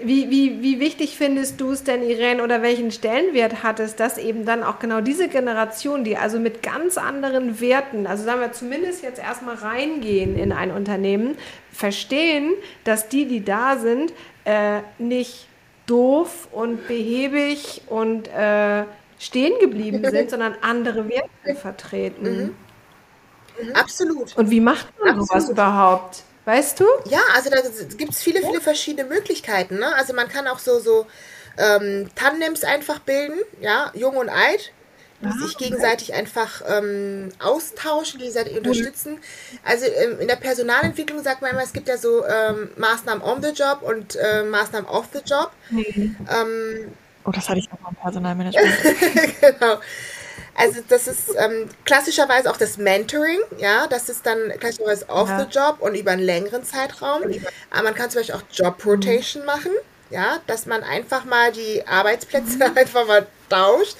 [0.04, 4.18] wie, wie, wie wichtig findest du es denn, Irene, oder welchen Stellenwert hat es, dass
[4.18, 8.52] eben dann auch genau diese Generation, die also mit ganz anderen Werten, also sagen wir
[8.52, 11.38] zumindest jetzt erstmal reingehen in ein Unternehmen,
[11.72, 14.12] verstehen, dass die, die da sind,
[14.46, 15.48] äh, nicht
[15.92, 18.86] doof und behäbig und äh,
[19.20, 22.56] stehen geblieben sind, sondern andere Werte vertreten.
[23.62, 23.76] Mhm.
[23.76, 24.36] Absolut.
[24.38, 25.28] Und wie macht man Absolut.
[25.28, 26.24] sowas überhaupt?
[26.46, 26.86] Weißt du?
[27.06, 27.58] Ja, also da
[27.98, 29.78] gibt es viele, viele verschiedene Möglichkeiten.
[29.78, 29.94] Ne?
[29.96, 31.06] Also man kann auch so, so
[31.58, 34.72] ähm, Tandems einfach bilden, ja, jung und alt,
[35.22, 39.20] die ah, sich gegenseitig einfach ähm, austauschen, gegenseitig unterstützen.
[39.64, 43.42] Also ähm, in der Personalentwicklung sagt man immer, es gibt ja so ähm, Maßnahmen on
[43.42, 45.52] the job und äh, Maßnahmen off the job.
[45.70, 46.16] Mhm.
[47.26, 49.42] oh, das hatte ich auch mal im Personalmanagement.
[49.42, 49.80] genau.
[50.56, 55.40] Also das ist ähm, klassischerweise auch das Mentoring, ja, das ist dann klassischerweise off ja.
[55.40, 57.22] the job und über einen längeren Zeitraum.
[57.70, 59.48] Aber man kann zum Beispiel auch Job Rotation mhm.
[59.48, 59.72] machen,
[60.10, 62.62] ja, dass man einfach mal die Arbeitsplätze mhm.
[62.78, 63.96] einfach mal tauscht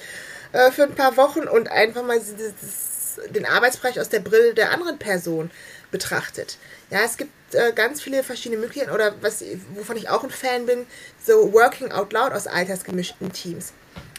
[0.52, 4.70] äh, für ein paar Wochen und einfach mal dieses, den Arbeitsbereich aus der Brille der
[4.72, 5.50] anderen Person
[5.90, 6.58] betrachtet.
[6.90, 10.66] Ja, es gibt äh, ganz viele verschiedene Möglichkeiten oder was, wovon ich auch ein Fan
[10.66, 10.86] bin,
[11.24, 13.72] so Working Out Loud aus altersgemischten Teams.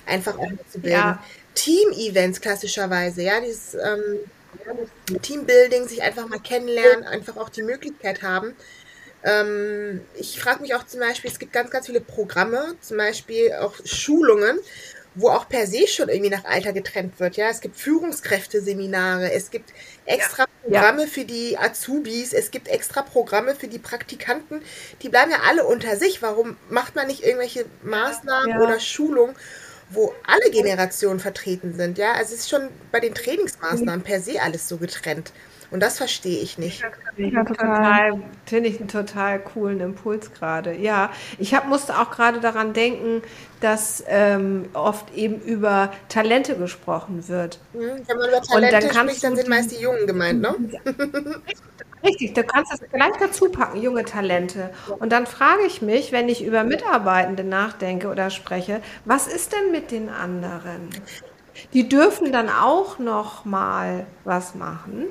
[0.06, 0.98] Einfach auch zu bilden.
[0.98, 1.24] Ja.
[1.56, 4.20] Team-Events klassischerweise, ja, dieses ähm,
[5.22, 8.56] Teambuilding, sich einfach mal kennenlernen, einfach auch die Möglichkeit haben.
[9.24, 13.54] Ähm, ich frage mich auch zum Beispiel, es gibt ganz, ganz viele Programme, zum Beispiel
[13.54, 14.60] auch Schulungen,
[15.16, 17.38] wo auch per se schon irgendwie nach Alter getrennt wird.
[17.38, 19.72] Ja, es gibt Führungskräfteseminare, es gibt
[20.06, 20.50] extra ja.
[20.64, 21.08] Programme ja.
[21.08, 24.62] für die Azubis, es gibt extra Programme für die Praktikanten.
[25.02, 26.22] Die bleiben ja alle unter sich.
[26.22, 28.62] Warum macht man nicht irgendwelche Maßnahmen ja.
[28.62, 29.36] oder Schulungen,
[29.90, 31.98] wo alle Generationen vertreten sind?
[31.98, 35.32] Ja, also es ist schon bei den Trainingsmaßnahmen per se alles so getrennt.
[35.74, 36.84] Und das verstehe ich nicht.
[37.18, 38.22] Ja, total.
[38.46, 40.78] Finde ich einen total coolen Impuls gerade.
[40.78, 41.10] Ja,
[41.40, 43.24] ich hab, musste auch gerade daran denken,
[43.60, 47.60] dass ähm, oft eben über Talente gesprochen wird.
[47.74, 50.54] Mhm, wenn man über Talente dann spricht, dann sind meist die Jungen gemeint, ne?
[52.06, 54.70] Richtig, du kannst das gleich dazu packen, junge Talente.
[55.00, 59.72] Und dann frage ich mich, wenn ich über Mitarbeitende nachdenke oder spreche, was ist denn
[59.72, 60.90] mit den anderen?
[61.74, 65.06] Die dürfen dann auch noch mal was machen.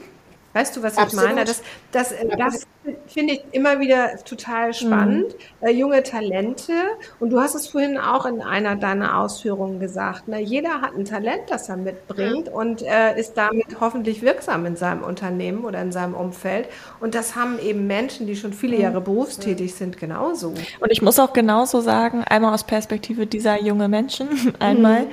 [0.55, 1.25] Weißt du, was Absolut.
[1.25, 1.45] ich meine?
[1.47, 1.63] Das,
[1.93, 2.67] das, äh, das
[3.07, 5.35] finde ich immer wieder total spannend.
[5.61, 5.67] Mhm.
[5.67, 6.73] Äh, junge Talente.
[7.21, 10.29] Und du hast es vorhin auch in einer deiner Ausführungen gesagt.
[10.29, 10.41] Ne?
[10.41, 12.55] Jeder hat ein Talent, das er mitbringt mhm.
[12.55, 16.69] und äh, ist damit hoffentlich wirksam in seinem Unternehmen oder in seinem Umfeld.
[17.01, 19.05] Und das haben eben Menschen, die schon viele Jahre mhm.
[19.05, 20.49] berufstätig sind, genauso.
[20.81, 25.07] Und ich muss auch genauso sagen, einmal aus Perspektive dieser junge Menschen, einmal.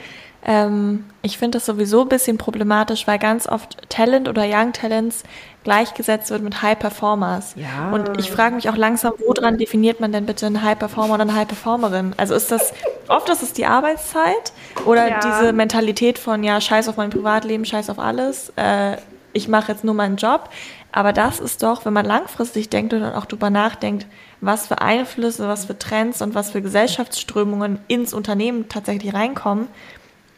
[0.45, 5.23] Ähm, ich finde das sowieso ein bisschen problematisch, weil ganz oft Talent oder Young Talents
[5.63, 7.53] gleichgesetzt wird mit High Performers.
[7.55, 7.91] Ja.
[7.91, 11.23] Und ich frage mich auch langsam, woran definiert man denn bitte einen High Performer oder
[11.23, 12.13] eine High Performerin?
[12.17, 12.73] Also ist das,
[13.09, 14.53] oft ist es die Arbeitszeit
[14.85, 15.19] oder ja.
[15.19, 18.95] diese Mentalität von, ja, scheiß auf mein Privatleben, scheiß auf alles, äh,
[19.33, 20.49] ich mache jetzt nur meinen Job.
[20.91, 24.07] Aber das ist doch, wenn man langfristig denkt und auch drüber nachdenkt,
[24.41, 29.67] was für Einflüsse, was für Trends und was für Gesellschaftsströmungen ins Unternehmen tatsächlich reinkommen,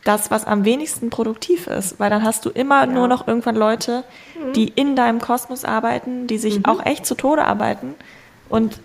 [0.04, 2.86] das, was am wenigsten produktiv ist, weil dann hast du immer ja.
[2.88, 4.04] nur noch irgendwann Leute,
[4.40, 4.54] mhm.
[4.54, 6.66] die in deinem Kosmos arbeiten, die sich mhm.
[6.66, 7.96] auch echt zu Tode arbeiten
[8.50, 8.80] und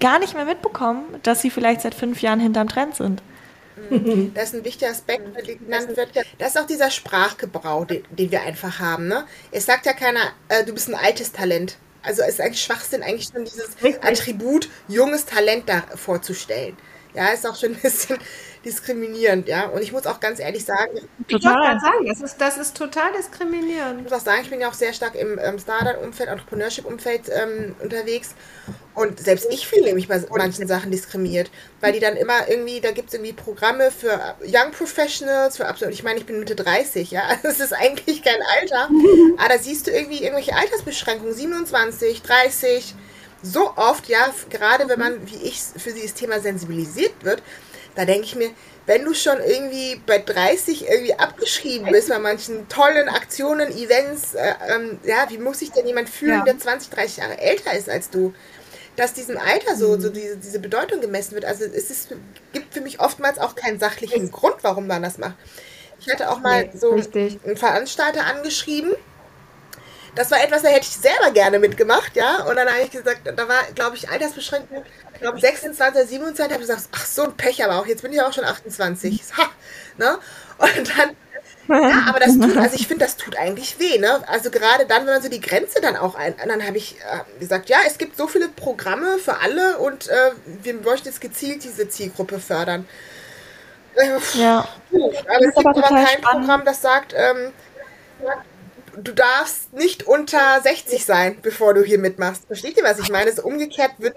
[0.00, 3.22] gar nicht mehr mitbekommen, dass sie vielleicht seit fünf Jahren hinterm Trend sind.
[4.34, 6.08] Das ist ein wichtiger Aspekt, der genannt wird.
[6.38, 9.06] Das ist auch dieser Sprachgebrauch, den, den wir einfach haben.
[9.06, 9.26] Ne?
[9.50, 11.76] Es sagt ja keiner, äh, du bist ein altes Talent.
[12.02, 16.76] Also es ist eigentlich Schwachsinn, eigentlich schon dieses Attribut junges Talent da vorzustellen.
[17.14, 18.18] Ja, ist auch schon ein bisschen
[18.66, 19.68] diskriminierend, ja.
[19.68, 20.98] Und ich muss auch ganz ehrlich sagen,
[21.28, 23.98] ich wollte gerade sagen, das ist, das ist total diskriminierend.
[23.98, 27.76] Ich muss auch sagen, ich bin ja auch sehr stark im ähm, Startup-Umfeld, Entrepreneurship-Umfeld ähm,
[27.80, 28.34] unterwegs.
[28.94, 31.50] Und selbst ich fühle mich bei manchen Sachen diskriminiert,
[31.80, 35.94] weil die dann immer irgendwie, da gibt es irgendwie Programme für Young Professionals, für absolut,
[35.94, 38.88] ich meine, ich bin Mitte 30, ja, das ist eigentlich kein Alter,
[39.38, 42.94] aber da siehst du irgendwie irgendwelche Altersbeschränkungen, 27, 30,
[43.42, 47.42] so oft, ja, gerade wenn man, wie ich, für dieses Thema sensibilisiert wird,
[47.96, 48.50] da denke ich mir,
[48.84, 54.54] wenn du schon irgendwie bei 30 irgendwie abgeschrieben bist bei manchen tollen Aktionen, Events, äh,
[54.68, 56.44] ähm, ja, wie muss sich denn jemand fühlen, ja.
[56.44, 58.32] der 20, 30 Jahre älter ist als du?
[58.94, 60.00] Dass diesem Alter so, mhm.
[60.00, 61.44] so diese, diese Bedeutung gemessen wird.
[61.44, 62.14] Also es ist,
[62.52, 65.36] gibt für mich oftmals auch keinen sachlichen Grund, warum man das macht.
[65.98, 67.38] Ich hatte auch mal nee, so richtig.
[67.44, 68.94] einen Veranstalter angeschrieben,
[70.16, 72.42] das war etwas, da hätte ich selber gerne mitgemacht, ja.
[72.44, 74.84] Und dann habe ich gesagt, da war, glaube ich, Altersbeschränkung,
[75.20, 78.20] glaube 26, 27, habe ich gesagt, ach so ein Pech, aber auch jetzt bin ich
[78.20, 79.22] auch schon 28.
[79.36, 79.48] Ha,
[79.98, 80.18] ne?
[80.58, 81.16] Und dann,
[81.68, 84.26] ja, aber das tut, also ich finde, das tut eigentlich weh, ne?
[84.26, 87.38] Also gerade dann, wenn man so die Grenze dann auch ein, dann habe ich äh,
[87.38, 90.30] gesagt, ja, es gibt so viele Programme für alle und äh,
[90.62, 92.88] wir möchten jetzt gezielt diese Zielgruppe fördern.
[94.34, 94.68] Ja.
[94.90, 96.22] Puh, aber es gibt aber kein spannend.
[96.22, 97.52] Programm, das sagt, ähm,
[99.02, 102.46] du darfst nicht unter 60 sein, bevor du hier mitmachst.
[102.46, 103.32] Versteht ihr, was ich meine?
[103.32, 104.16] So umgekehrt wird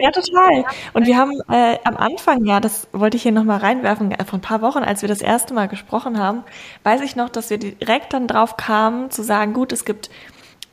[0.00, 0.64] Ja, total.
[0.92, 4.38] Und wir haben äh, am Anfang, ja, das wollte ich hier nochmal reinwerfen, äh, vor
[4.38, 6.44] ein paar Wochen, als wir das erste Mal gesprochen haben,
[6.84, 10.10] weiß ich noch, dass wir direkt dann drauf kamen, zu sagen, gut, es gibt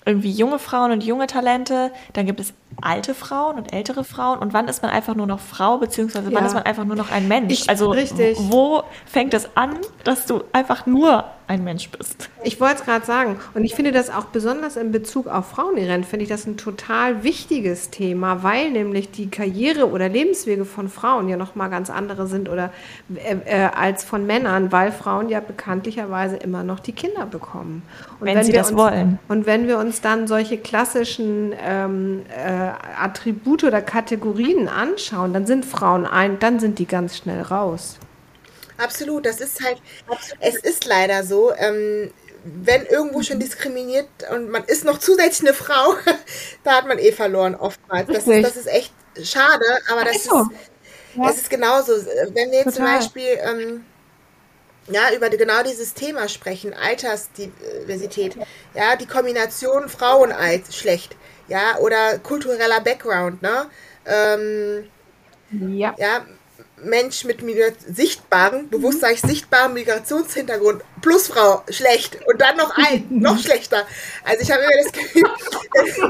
[0.06, 4.53] irgendwie junge Frauen und junge Talente, dann gibt es alte Frauen und ältere Frauen und
[4.53, 7.27] wann ist man einfach nur noch Frau, beziehungsweise wann ist man einfach nur noch ein
[7.27, 7.53] Mensch?
[7.53, 8.38] Ich, also richtig.
[8.39, 12.30] wo fängt es an, dass du einfach nur ein Mensch bist?
[12.43, 13.39] Ich wollte es gerade sagen.
[13.53, 17.23] Und ich finde das auch besonders in Bezug auf Frauenirren, finde ich das ein total
[17.23, 22.49] wichtiges Thema, weil nämlich die Karriere oder Lebenswege von Frauen ja nochmal ganz andere sind
[22.49, 22.71] oder
[23.15, 27.82] äh, äh, als von Männern, weil Frauen ja bekanntlicherweise immer noch die Kinder bekommen.
[28.19, 29.19] Und wenn, wenn sie das uns, wollen.
[29.30, 35.65] Und wenn wir uns dann solche klassischen ähm, äh, Attribute oder Kategorien anschauen, dann sind
[35.65, 37.98] Frauen ein, dann sind die ganz schnell raus.
[38.78, 39.82] Absolut, das ist halt,
[40.39, 42.12] es ist leider so, ähm,
[42.43, 45.96] wenn irgendwo schon diskriminiert und man ist noch zusätzlich eine Frau,
[46.63, 48.08] da hat man eh verloren oftmals.
[48.08, 48.93] Das ist, das ist echt
[49.24, 50.32] schade, aber das ist,
[51.15, 51.30] ja.
[51.30, 51.93] ist genauso.
[51.93, 52.76] Wenn wir jetzt Total.
[52.76, 53.86] zum Beispiel ähm,
[54.89, 58.38] ja, über genau dieses Thema sprechen, Altersdiversität,
[58.74, 61.15] ja, die Kombination Frauenalt schlecht,
[61.47, 63.67] ja, oder kultureller Background, ne?
[64.05, 64.89] Ähm,
[65.51, 65.95] ja.
[65.97, 66.25] ja,
[66.83, 67.39] Mensch mit
[67.88, 72.19] sichtbaren, bewusst sage ich sichtbaren Migrationshintergrund plus Frau, schlecht.
[72.27, 73.86] Und dann noch ein, noch schlechter.
[74.23, 75.29] Also ich habe immer das Gefühl,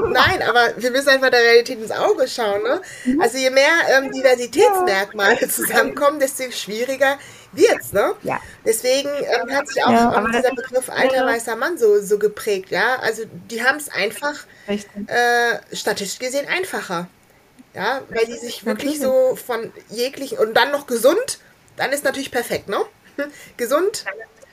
[0.12, 2.62] nein, aber wir müssen einfach der Realität ins Auge schauen.
[2.62, 2.82] Ne?
[3.20, 7.18] Also je mehr ähm, Diversitätsmerkmale zusammenkommen, desto schwieriger
[7.52, 7.92] wird's.
[7.92, 8.14] Ne?
[8.22, 8.40] Ja.
[8.64, 12.70] Deswegen ähm, hat sich auch ja, dieser Begriff alter weißer Mann so, so geprägt.
[12.70, 14.34] Ja, Also die haben es einfach
[14.66, 17.08] äh, statistisch gesehen einfacher.
[17.74, 21.38] Ja, weil die sich wirklich so von jeglichen und dann noch gesund,
[21.76, 22.78] dann ist natürlich perfekt, ne?
[23.56, 24.04] gesund.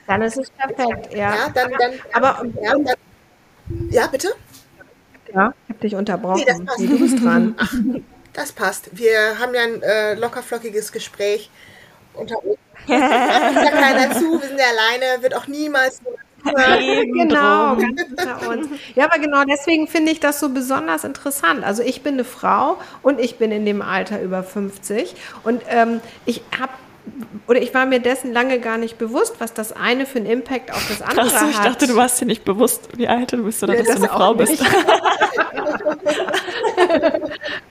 [0.06, 1.34] Dann ist es perfekt, ja.
[1.34, 2.94] ja dann, dann, Aber ja, dann,
[3.90, 4.32] ja, bitte?
[5.34, 6.36] Ja, ich habe dich unterbrochen.
[6.36, 6.78] Nee, das passt.
[6.78, 7.54] Du bist dran.
[7.58, 7.74] Ach,
[8.32, 8.90] das passt.
[8.92, 11.50] Wir haben ja ein äh, lockerflockiges Gespräch
[12.14, 12.58] unter uns.
[12.86, 16.00] Da keiner zu, wir sind ja alleine, wird auch niemals
[16.52, 18.68] genau, ganz unter uns.
[18.94, 21.64] Ja, aber genau deswegen finde ich das so besonders interessant.
[21.64, 26.00] Also ich bin eine Frau und ich bin in dem Alter über 50 und ähm,
[26.24, 26.72] ich habe
[27.46, 30.72] oder ich war mir dessen lange gar nicht bewusst, was das eine für einen Impact
[30.72, 31.50] auf das andere Krass, hat.
[31.50, 33.96] Ich dachte, du warst dir nicht bewusst, wie alt du bist oder ja, dass das
[33.96, 34.60] du eine Frau bist.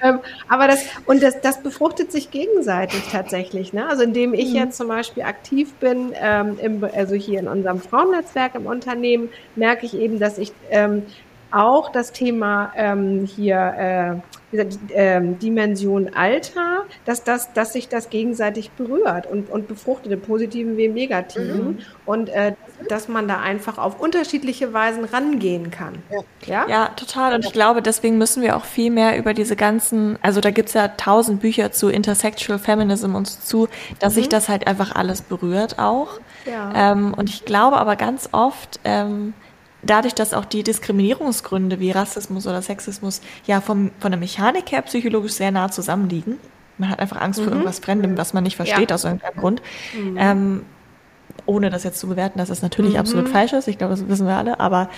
[0.01, 3.73] ähm, aber das, und das, das befruchtet sich gegenseitig tatsächlich.
[3.73, 3.85] Ne?
[3.87, 4.55] Also indem ich mhm.
[4.55, 9.85] jetzt zum Beispiel aktiv bin, ähm, im, also hier in unserem Frauennetzwerk im Unternehmen, merke
[9.85, 11.03] ich eben, dass ich ähm,
[11.51, 18.09] auch das Thema ähm, hier äh, dieser ähm, Dimension Alter, dass, das, dass sich das
[18.09, 21.67] gegenseitig berührt und, und befruchtet, im positiven wie im negativen.
[21.67, 21.77] Mhm.
[22.05, 22.53] Und äh,
[22.89, 26.03] dass man da einfach auf unterschiedliche Weisen rangehen kann.
[26.11, 26.19] Ja.
[26.45, 26.87] ja, ja?
[26.95, 27.35] total.
[27.35, 30.69] Und ich glaube, deswegen müssen wir auch viel mehr über diese ganzen, also da gibt
[30.69, 33.67] es ja tausend Bücher zu Intersexual Feminism und zu,
[33.99, 34.19] dass mhm.
[34.19, 36.19] sich das halt einfach alles berührt auch.
[36.45, 36.91] Ja.
[36.91, 39.33] Ähm, und ich glaube aber ganz oft, ähm,
[39.85, 44.81] dadurch, dass auch die Diskriminierungsgründe wie Rassismus oder Sexismus ja vom, von der Mechanik her
[44.83, 46.37] psychologisch sehr nah zusammenliegen.
[46.77, 47.45] Man hat einfach Angst mhm.
[47.45, 48.95] vor irgendwas Fremdem, was man nicht versteht ja.
[48.95, 49.61] aus irgendeinem Grund.
[49.97, 50.17] Mhm.
[50.19, 50.65] Ähm,
[51.45, 52.99] ohne das jetzt zu bewerten, dass es natürlich mhm.
[52.99, 53.67] absolut falsch ist.
[53.67, 54.59] Ich glaube, das wissen wir alle.
[54.59, 54.89] Aber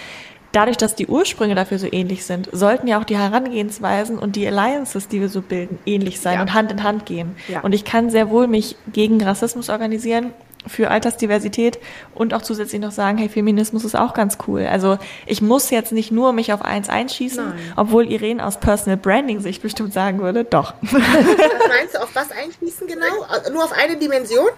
[0.51, 4.47] dadurch, dass die Ursprünge dafür so ähnlich sind, sollten ja auch die Herangehensweisen und die
[4.47, 6.41] Alliances, die wir so bilden, ähnlich sein ja.
[6.41, 7.35] und Hand in Hand gehen.
[7.47, 7.61] Ja.
[7.61, 10.31] Und ich kann sehr wohl mich gegen Rassismus organisieren
[10.67, 11.79] für Altersdiversität
[12.13, 14.65] und auch zusätzlich noch sagen, hey, Feminismus ist auch ganz cool.
[14.65, 17.73] Also ich muss jetzt nicht nur mich auf eins einschießen, Nein.
[17.75, 20.73] obwohl Irene aus Personal Branding sich bestimmt sagen würde, doch.
[20.81, 23.05] Was meinst du, auf was einschießen genau?
[23.51, 24.49] Nur auf eine Dimension?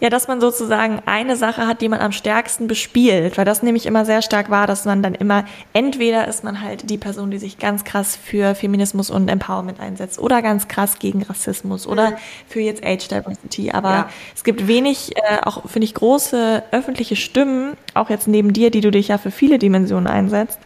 [0.00, 3.86] Ja, dass man sozusagen eine Sache hat, die man am stärksten bespielt, weil das nämlich
[3.86, 7.38] immer sehr stark war, dass man dann immer, entweder ist man halt die Person, die
[7.38, 12.16] sich ganz krass für Feminismus und Empowerment einsetzt oder ganz krass gegen Rassismus oder mhm.
[12.48, 13.70] für jetzt Age Diversity.
[13.70, 14.08] Aber ja.
[14.34, 18.80] es gibt wenig, äh, auch finde ich, große öffentliche Stimmen, auch jetzt neben dir, die
[18.80, 20.58] du dich ja für viele Dimensionen einsetzt,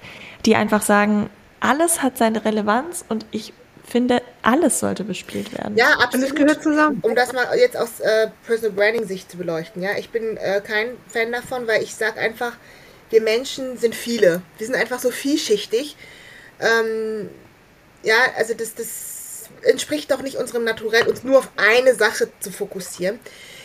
[0.45, 1.29] die einfach sagen,
[1.61, 3.53] alles hat seine Relevanz und ich
[3.87, 5.77] finde, alles sollte bespielt werden.
[5.77, 6.15] Ja, absolut.
[6.15, 6.99] Und es gehört zusammen.
[7.03, 9.83] Um das mal jetzt aus äh, Personal Branding Sicht zu beleuchten.
[9.83, 12.53] Ja, ich bin äh, kein Fan davon, weil ich sage einfach,
[13.11, 14.43] wir Menschen sind viele.
[14.59, 15.97] Wir sind einfach so vielschichtig.
[16.61, 17.31] Ähm,
[18.03, 22.51] ja, also das, das entspricht doch nicht unserem Naturell, uns nur auf eine Sache zu
[22.51, 23.19] fokussieren.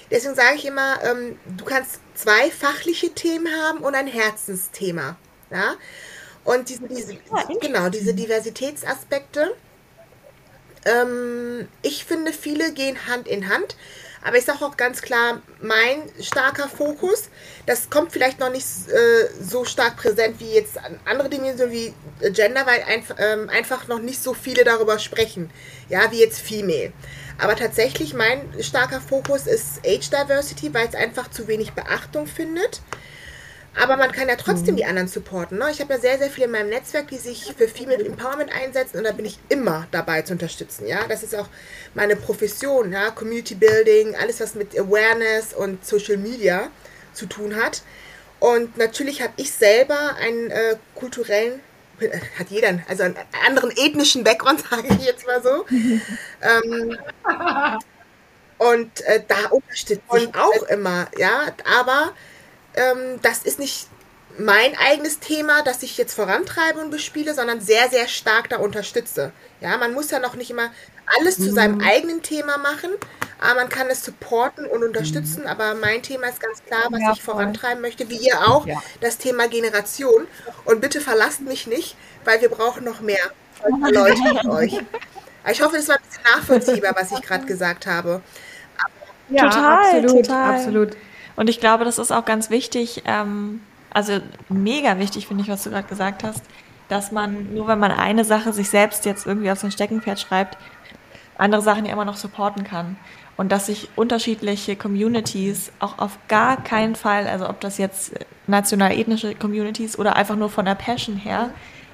[0.09, 5.15] Deswegen sage ich immer, ähm, du kannst zwei fachliche Themen haben und ein Herzensthema.
[5.49, 5.75] Ja?
[6.43, 7.17] Und diese, diese,
[7.61, 9.55] genau, diese Diversitätsaspekte
[10.85, 13.75] ähm, ich finde, viele gehen Hand in Hand.
[14.23, 17.29] Aber ich sage auch ganz klar, mein starker Fokus,
[17.65, 21.93] das kommt vielleicht noch nicht äh, so stark präsent wie jetzt andere Dimensionen wie
[22.29, 25.49] Gender, weil einf ähm, einfach noch nicht so viele darüber sprechen.
[25.89, 26.93] Ja, wie jetzt Female.
[27.39, 32.81] Aber tatsächlich mein starker Fokus ist Age Diversity, weil es einfach zu wenig Beachtung findet.
[33.79, 34.77] Aber man kann ja trotzdem mhm.
[34.77, 35.57] die anderen supporten.
[35.57, 35.69] Ne?
[35.71, 38.97] Ich habe ja sehr, sehr viele in meinem Netzwerk, die sich für Female Empowerment einsetzen
[38.97, 40.87] und da bin ich immer dabei zu unterstützen.
[40.87, 41.47] Ja, das ist auch
[41.93, 46.69] meine Profession, ja, Community Building, alles was mit Awareness und Social Media
[47.13, 47.81] zu tun hat.
[48.41, 51.61] Und natürlich habe ich selber einen äh, kulturellen,
[51.99, 52.09] äh,
[52.39, 53.15] hat jeder, also einen
[53.47, 55.65] anderen ethnischen Background, sage ich jetzt mal so.
[56.41, 56.97] ähm,
[58.57, 61.47] und äh, da unterstütze ich auch immer, ja,
[61.79, 62.13] aber
[62.75, 63.87] ähm, das ist nicht
[64.37, 69.31] mein eigenes Thema, das ich jetzt vorantreibe und bespiele, sondern sehr, sehr stark da unterstütze.
[69.59, 70.71] Ja, man muss ja noch nicht immer
[71.17, 71.81] alles zu seinem mhm.
[71.81, 72.91] eigenen Thema machen,
[73.39, 75.41] aber man kann es supporten und unterstützen.
[75.41, 75.47] Mhm.
[75.47, 78.81] Aber mein Thema ist ganz klar, was ja, ich vorantreiben möchte, wie ihr auch, ja.
[79.01, 80.27] das Thema Generation.
[80.65, 83.31] Und bitte verlasst mich nicht, weil wir brauchen noch mehr
[83.91, 84.79] Leute mit euch.
[85.51, 88.21] Ich hoffe, das war ein bisschen nachvollziehbar, was ich gerade gesagt habe.
[89.29, 90.55] Ja, total, absolut, total.
[90.55, 90.97] absolut.
[91.35, 93.61] Und ich glaube, das ist auch ganz wichtig, ähm,
[93.93, 94.19] also
[94.49, 96.43] mega wichtig, finde ich, was du gerade gesagt hast,
[96.87, 100.57] dass man, nur wenn man eine Sache sich selbst jetzt irgendwie auf sein Steckenpferd schreibt,
[101.37, 102.97] andere Sachen ja immer noch supporten kann.
[103.37, 108.13] Und dass sich unterschiedliche Communities auch auf gar keinen Fall, also ob das jetzt
[108.45, 111.49] national-ethnische Communities oder einfach nur von der Passion her,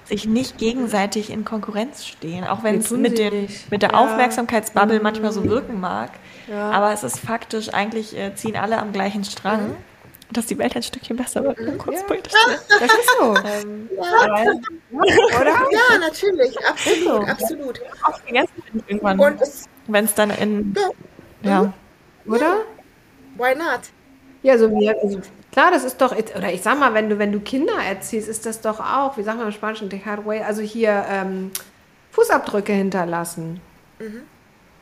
[0.08, 2.46] sich nicht gegenseitig in Konkurrenz stehen.
[2.46, 3.20] Auch wenn es mit,
[3.70, 3.98] mit der ja.
[3.98, 6.12] Aufmerksamkeitsbubble manchmal so wirken mag.
[6.48, 6.72] Ja.
[6.72, 9.70] Aber es ist faktisch, eigentlich äh, ziehen alle am gleichen Strang.
[9.70, 9.76] Mhm.
[10.30, 11.58] Dass die Welt ein Stückchen besser wird.
[11.58, 11.78] Mhm.
[11.78, 12.78] Kurz ja.
[12.80, 13.34] Das ist so.
[13.46, 14.44] Ähm, ja.
[14.92, 15.52] Oder?
[15.72, 16.54] Ja, natürlich.
[16.68, 17.20] Absolut, so.
[17.22, 17.82] absolut.
[18.04, 19.40] Auch vergessen irgendwann.
[19.88, 20.76] Wenn es dann in.
[21.44, 21.74] Ja.
[22.26, 22.34] Mhm.
[22.34, 22.58] Oder?
[23.38, 23.82] Why not?
[24.44, 25.20] Ja, so wie, also
[25.52, 28.46] klar, das ist doch, oder ich sag mal, wenn du, wenn du Kinder erziehst, ist
[28.46, 29.90] das doch auch, wie sagen wir im Spanischen,
[30.46, 31.52] also hier ähm,
[32.12, 33.62] Fußabdrücke hinterlassen.
[34.00, 34.24] Mhm.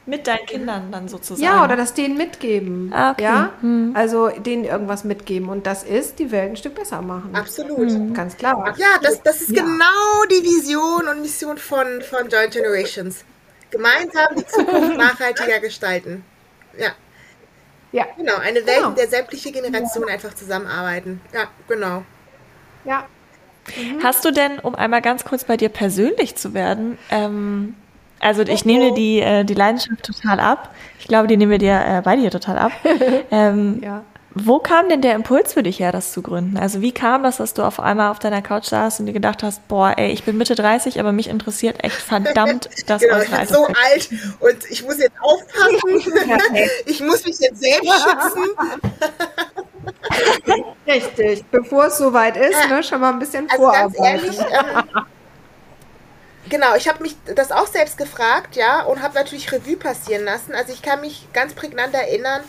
[0.07, 1.41] Mit deinen Kindern dann sozusagen.
[1.41, 2.93] Ja, oder das denen mitgeben.
[2.93, 3.23] Ah, okay.
[3.23, 3.93] Ja, hm.
[3.95, 7.33] also denen irgendwas mitgeben und das ist die Welt ein Stück besser machen.
[7.33, 8.13] Absolut, hm.
[8.13, 8.75] ganz klar.
[8.77, 9.63] Ja, das, das ist ja.
[9.63, 13.25] genau die Vision und Mission von, von Joint Generations.
[13.71, 16.23] Gemeinsam die Zukunft nachhaltiger gestalten.
[16.77, 16.91] Ja.
[17.95, 18.05] Ja.
[18.17, 18.89] Genau, eine Welt, genau.
[18.89, 20.15] in der sämtliche Generationen ja.
[20.15, 21.21] einfach zusammenarbeiten.
[21.33, 22.03] Ja, genau.
[22.83, 23.05] Ja.
[23.77, 24.03] Mhm.
[24.03, 27.75] Hast du denn, um einmal ganz kurz bei dir persönlich zu werden, ähm,
[28.19, 30.75] also ich nehme dir die, äh, die Leidenschaft total ab.
[30.99, 32.71] Ich glaube, die nehmen wir dir äh, beide hier total ab.
[33.31, 34.03] Ähm, ja.
[34.37, 36.57] Wo kam denn der Impuls für dich her, das zu gründen?
[36.57, 39.43] Also wie kam das, dass du auf einmal auf deiner Couch saßt und dir gedacht
[39.43, 43.29] hast, boah, ey, ich bin Mitte 30, aber mich interessiert echt verdammt das genau, Ich
[43.29, 44.09] bin so alt
[44.41, 46.13] und ich muss jetzt aufpassen.
[46.85, 48.43] ich muss mich jetzt selbst schützen.
[50.85, 54.03] Richtig, bevor es soweit ist, ne, schon mal ein bisschen also vorarbeiten.
[54.03, 55.05] Ganz ehrlich, ähm,
[56.49, 60.53] Genau, ich habe mich das auch selbst gefragt, ja, und habe natürlich Revue passieren lassen.
[60.53, 62.43] Also ich kann mich ganz prägnant erinnern,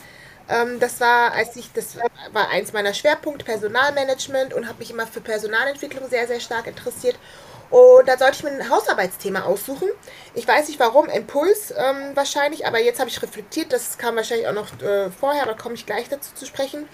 [0.49, 1.97] ähm, das war, als ich, das
[2.33, 7.19] war eins meiner Schwerpunkte, Personalmanagement und habe mich immer für Personalentwicklung sehr, sehr stark interessiert.
[7.71, 9.89] Und da sollte ich mir ein Hausarbeitsthema aussuchen.
[10.35, 14.47] Ich weiß nicht warum, Impuls ähm, wahrscheinlich, aber jetzt habe ich reflektiert, das kam wahrscheinlich
[14.47, 16.89] auch noch äh, vorher, da komme ich gleich dazu zu sprechen.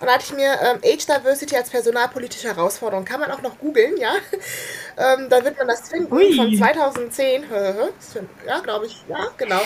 [0.00, 3.58] Und da hatte ich mir ähm, Age Diversity als personalpolitische Herausforderung, kann man auch noch
[3.58, 4.12] googeln, ja.
[4.96, 6.34] ähm, da wird man das finden, Ui.
[6.34, 7.44] von 2010,
[8.46, 9.60] ja, glaube ich, ja, genau.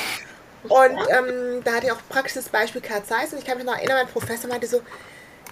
[0.69, 3.77] Und ähm, da hatte ich auch praktisches Beispiel Karl Zeiss und ich kann mich noch
[3.77, 4.81] erinnern, mein Professor meinte so,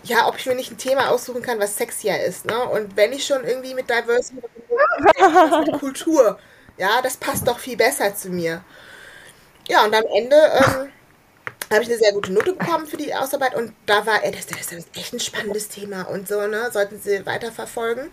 [0.05, 2.47] ja, ob ich mir nicht ein Thema aussuchen kann, was sexier ist.
[2.47, 2.59] Ne?
[2.71, 4.41] Und wenn ich schon irgendwie mit Diversity,
[5.79, 6.39] Kultur,
[6.79, 8.65] ja, das passt doch viel besser zu mir.
[9.69, 10.93] Ja, und am Ende ähm,
[11.73, 14.47] habe ich eine sehr gute Note bekommen für die Ausarbeit und da war, ey, das,
[14.47, 16.71] das ist echt ein spannendes Thema und so, ne?
[16.73, 18.11] Sollten Sie weiterverfolgen.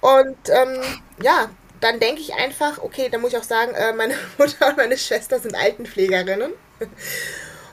[0.00, 0.80] Und ähm,
[1.22, 1.50] ja,
[1.82, 4.96] dann denke ich einfach, okay, da muss ich auch sagen, äh, meine Mutter und meine
[4.96, 6.52] Schwester sind Altenpflegerinnen.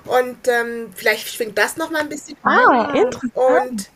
[0.05, 2.37] Und ähm, vielleicht schwingt das noch mal ein bisschen.
[2.43, 3.35] Ah, interessant.
[3.35, 3.89] Und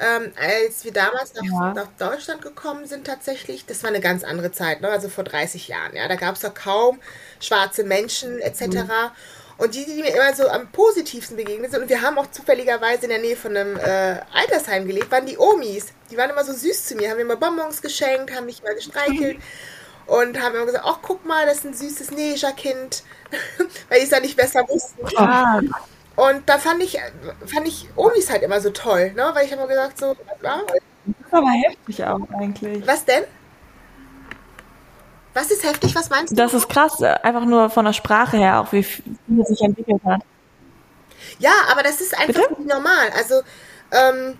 [0.00, 1.74] ähm, als wir damals nach, ja.
[1.74, 4.88] nach, Deutschland gekommen sind, tatsächlich, das war eine ganz andere Zeit, ne?
[4.88, 5.94] also vor 30 Jahren.
[5.94, 7.00] Ja, da gab es ja kaum
[7.38, 8.62] schwarze Menschen etc.
[8.62, 8.90] Mhm.
[9.60, 13.02] Und die, die mir immer so am positivsten begegnet sind, und wir haben auch zufälligerweise
[13.04, 15.88] in der Nähe von einem äh, Altersheim gelebt, waren die Omis.
[16.10, 18.74] Die waren immer so süß zu mir, haben mir immer Bonbons geschenkt, haben mich mal
[18.74, 19.38] gestreichelt.
[20.06, 23.04] und haben immer gesagt, ach guck mal, das ist ein süßes Neger-Kind,
[23.90, 24.94] weil ich es ja nicht besser wusste.
[25.16, 25.60] Ah.
[26.16, 26.98] Und da fand ich,
[27.46, 29.30] fand ich Omis halt immer so toll, ne?
[29.34, 30.62] weil ich habe immer gesagt, so, ja.
[30.66, 32.86] Das ist aber heftig auch eigentlich.
[32.86, 33.24] Was denn?
[35.34, 35.94] Was ist heftig?
[35.94, 36.36] Was meinst du?
[36.36, 39.04] Das ist krass, einfach nur von der Sprache her, auch wie viel
[39.46, 40.22] sich entwickelt hat.
[41.38, 42.62] Ja, aber das ist einfach Bitte?
[42.62, 43.10] normal.
[43.16, 43.42] Also,
[43.92, 44.38] ähm,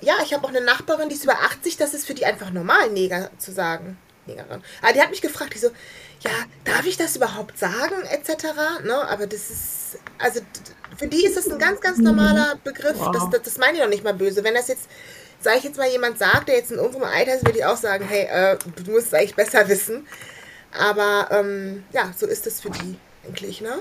[0.00, 2.50] ja, ich habe auch eine Nachbarin, die ist über 80, das ist für die einfach
[2.50, 3.98] normal, Neger zu sagen.
[4.26, 4.62] Negerin.
[4.82, 5.68] Aber die hat mich gefragt, die so,
[6.20, 6.30] ja,
[6.64, 8.44] darf ich das überhaupt sagen, etc.
[8.84, 8.94] Ne?
[9.08, 10.40] Aber das ist, also
[10.96, 12.98] für die ist das ein ganz, ganz normaler Begriff.
[12.98, 13.10] Wow.
[13.12, 14.44] Das, das, das meine ich noch nicht mal böse.
[14.44, 14.88] Wenn das jetzt,
[15.40, 17.76] sage ich jetzt mal, jemand sagt, der jetzt in unserem Alter ist, würde ich auch
[17.76, 20.06] sagen, hey, äh, du musst es eigentlich besser wissen.
[20.78, 23.74] Aber ähm, ja, so ist es für die eigentlich, ne?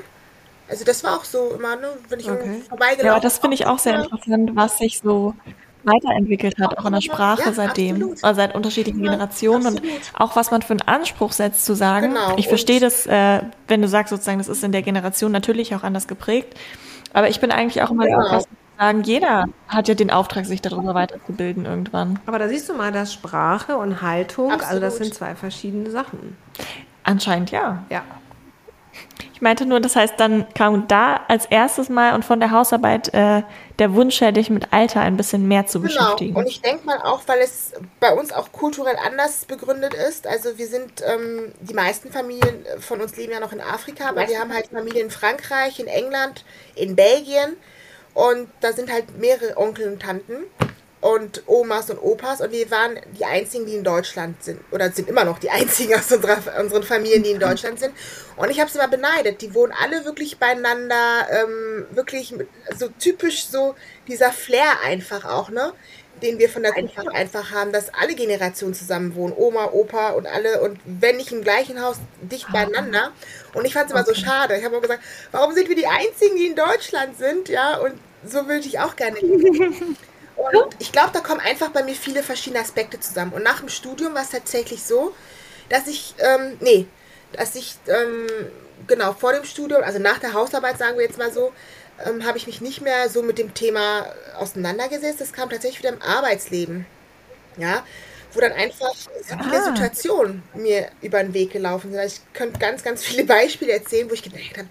[0.70, 2.62] Also das war auch so immer, ne, wenn ich Okay.
[2.68, 5.34] vorbeigelaufen Ja, aber das finde ich auch sehr interessant, was sich so
[5.84, 10.02] weiterentwickelt hat, auch in der Sprache Ja, seitdem, oder seit unterschiedlichen Ja, Generationen und absolut.
[10.14, 12.10] auch was man für einen Anspruch setzt zu sagen.
[12.10, 15.32] Genau, Ich und- verstehe das, äh, wenn du sagst sozusagen, das ist in der Generation
[15.32, 16.56] natürlich auch anders geprägt,
[17.14, 18.18] aber ich bin eigentlich auch immer Genau.
[18.78, 22.20] Sagen, jeder hat ja den Auftrag, sich darüber weiterzubilden irgendwann.
[22.26, 24.94] Aber da siehst du mal, dass Sprache und Haltung, also das Absolut.
[24.94, 26.38] sind zwei verschiedene Sachen.
[27.04, 27.84] Anscheinend ja.
[27.90, 28.04] Ja.
[29.34, 33.14] Ich meinte nur, das heißt, dann kam da als erstes Mal und von der Hausarbeit
[33.14, 33.44] äh,
[33.78, 35.94] der Wunsch her, dich mit Alter ein bisschen mehr zu Genau.
[35.94, 36.36] beschäftigen.
[36.36, 40.26] Und ich denke mal auch, weil es bei uns auch kulturell anders begründet ist.
[40.26, 44.28] Also wir sind, ähm, die meisten Familien von uns leben ja noch in Afrika, aber
[44.28, 47.58] wir haben halt Familien in Frankreich, in England, in Belgien.
[48.18, 50.38] Und da sind halt mehrere Onkel und Tanten
[51.02, 52.42] und Omas und Opas.
[52.42, 54.60] Und wir waren die einzigen, die in Deutschland sind.
[54.72, 57.94] Oder sind immer noch die einzigen aus unserer, unseren Familien, die in Deutschland sind.
[58.36, 59.44] Und ich habe sie immer beneidet.
[59.44, 61.28] Die wohnen alle wirklich beieinander.
[61.30, 63.76] Ähm, wirklich mit, so typisch so
[64.08, 65.74] dieser Flair einfach auch, ne?
[66.24, 69.36] Den wir von der Kultur einfach haben, dass alle Generationen zusammen wohnen.
[69.38, 70.62] Oma, Opa und alle.
[70.62, 73.12] Und wenn nicht im gleichen Haus, dicht beieinander.
[73.54, 74.58] Und ich fand es immer so schade.
[74.58, 77.50] Ich habe auch gesagt, warum sind wir die Einzigen, die in Deutschland sind?
[77.50, 77.94] Ja, und
[78.24, 79.98] so würde ich auch gerne leben.
[80.36, 83.34] Und ich glaube, da kommen einfach bei mir viele verschiedene Aspekte zusammen.
[83.34, 85.16] Und nach dem Studium war es tatsächlich so,
[85.70, 86.88] dass ich, ähm, nee,
[87.34, 88.28] dass ich, ähm,
[88.86, 91.54] genau, vor dem Studium, also nach der Hausarbeit, sagen wir jetzt mal so,
[92.06, 95.20] ähm, habe ich mich nicht mehr so mit dem Thema auseinandergesetzt.
[95.22, 96.86] Das kam tatsächlich wieder im Arbeitsleben.
[97.58, 97.84] Ja,
[98.34, 99.66] wo dann einfach so viele Ah.
[99.66, 102.00] Situationen mir über den Weg gelaufen sind.
[102.00, 104.68] Also ich könnte ganz, ganz viele Beispiele erzählen, wo ich gedacht habe,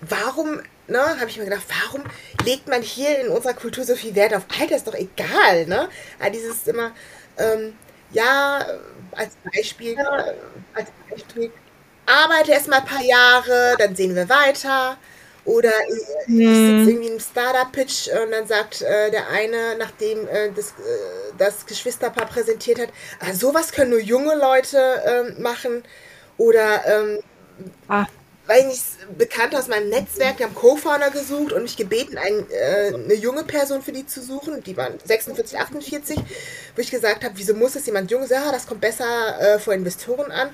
[0.00, 2.04] warum, ne, habe ich mir gedacht, warum
[2.44, 4.76] legt man hier in unserer Kultur so viel Wert auf Alter?
[4.76, 5.88] Ist doch egal, ne?
[6.22, 6.92] Ja, dieses immer,
[7.38, 7.74] ähm,
[8.10, 8.64] ja,
[9.12, 10.34] als Beispiel, äh,
[10.74, 11.52] als Beispiel,
[12.06, 14.96] arbeite erst mal ein paar Jahre, dann sehen wir weiter.
[15.44, 20.50] Oder ich, ich sitze irgendwie im Startup-Pitch und dann sagt äh, der eine, nachdem äh,
[20.52, 22.88] das, äh, das Geschwisterpaar präsentiert hat,
[23.20, 25.84] ah, sowas können nur junge Leute ähm, machen.
[26.36, 27.20] Oder ähm,
[27.88, 28.06] Ah.
[28.46, 32.94] Weiß nicht, Bekannte aus meinem Netzwerk, die haben Co-Founder gesucht und mich gebeten, ein, äh,
[32.94, 34.62] eine junge Person für die zu suchen.
[34.62, 36.16] Die waren 46, 48,
[36.74, 38.30] wo ich gesagt habe, wieso muss es jemand Junges?
[38.30, 40.50] Ja, das kommt besser äh, vor Investoren an.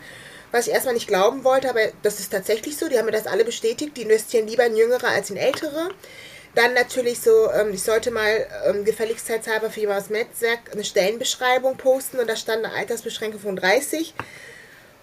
[0.51, 2.88] Was ich erstmal nicht glauben wollte, aber das ist tatsächlich so.
[2.88, 3.97] Die haben mir das alle bestätigt.
[3.97, 5.88] Die investieren lieber in Jüngere als in Ältere.
[6.55, 11.78] Dann natürlich so, ähm, ich sollte mal ähm, gefälligkeitshalber für jemand aus Netzwerk eine Stellenbeschreibung
[11.78, 14.12] posten und da stand eine Altersbeschränkung von 30.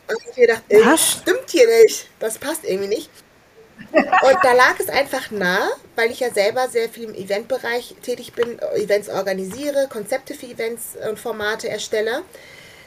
[0.09, 1.11] Und mir gedacht, äh, Was?
[1.21, 2.07] stimmt hier nicht.
[2.19, 3.09] Das passt irgendwie nicht.
[3.91, 8.33] Und da lag es einfach nah, weil ich ja selber sehr viel im Eventbereich tätig
[8.33, 12.23] bin, Events organisiere, Konzepte für Events und Formate erstelle.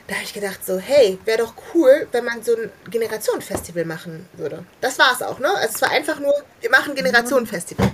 [0.06, 4.28] Da habe ich gedacht, so, hey, wäre doch cool, wenn man so ein Generationenfestival machen
[4.34, 4.64] würde.
[4.80, 5.48] Das war es auch, ne?
[5.48, 7.92] Also es war einfach nur, wir machen Generationenfestival.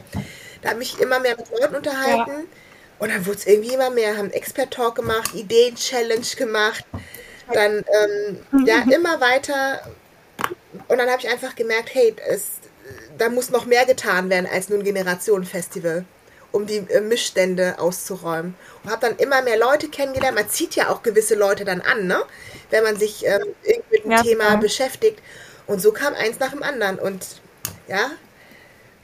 [0.63, 2.49] Da habe ich immer mehr mit Leuten unterhalten.
[2.99, 6.85] Und dann wurde es irgendwie immer mehr, haben Expert-Talk gemacht, Ideen-Challenge gemacht.
[7.53, 9.81] Dann, ähm, ja, immer weiter.
[10.89, 12.61] Und dann habe ich einfach gemerkt, hey, es,
[13.17, 16.05] da muss noch mehr getan werden als nur ein Generationenfestival,
[16.53, 18.57] um die äh, Missstände auszuräumen.
[18.85, 20.37] Und habe dann immer mehr Leute kennengelernt.
[20.37, 22.23] Man zieht ja auch gewisse Leute dann an, ne?
[22.71, 24.57] wenn man sich ähm, irgendwie mit dem Ja, Thema klar.
[24.57, 25.21] beschäftigt.
[25.67, 26.99] Und so kam eins nach dem anderen.
[26.99, 27.43] Und
[27.89, 28.11] ja,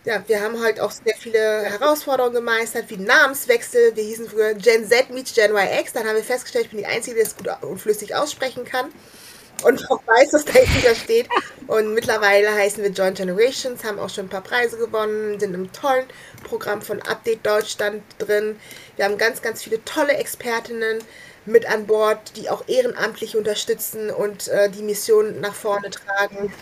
[0.05, 3.96] ja, wir haben halt auch sehr viele Herausforderungen gemeistert, wie Namenswechsel.
[3.96, 5.94] Wir hießen früher Gen Z meets Gen YX.
[5.94, 8.86] Dann haben wir festgestellt, ich bin die Einzige, die das gut und flüssig aussprechen kann.
[9.62, 11.28] Und auch weiß, was dahinter steht.
[11.66, 15.72] Und mittlerweile heißen wir Joint Generations, haben auch schon ein paar Preise gewonnen, sind im
[15.72, 16.05] tollen
[16.42, 18.59] Programm von Update Deutschland drin.
[18.96, 20.98] Wir haben ganz, ganz viele tolle Expertinnen
[21.47, 26.53] mit an Bord, die auch ehrenamtlich unterstützen und äh, die Mission nach vorne tragen.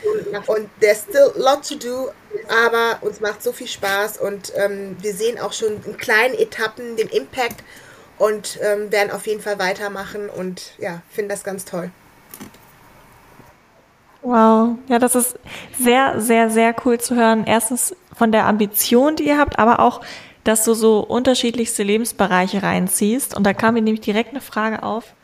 [0.47, 2.11] Und there's still a lot to do,
[2.49, 6.97] aber uns macht so viel Spaß und ähm, wir sehen auch schon in kleinen Etappen
[6.97, 7.62] den Impact
[8.18, 11.91] und ähm, werden auf jeden Fall weitermachen und ja, finde das ganz toll.
[14.22, 15.37] Wow, ja, das ist
[15.78, 17.45] sehr, sehr, sehr cool zu hören.
[17.45, 20.01] Erstens von der Ambition, die ihr habt, aber auch,
[20.45, 23.36] dass du so unterschiedlichste Lebensbereiche reinziehst.
[23.36, 25.14] Und da kam mir nämlich direkt eine Frage auf,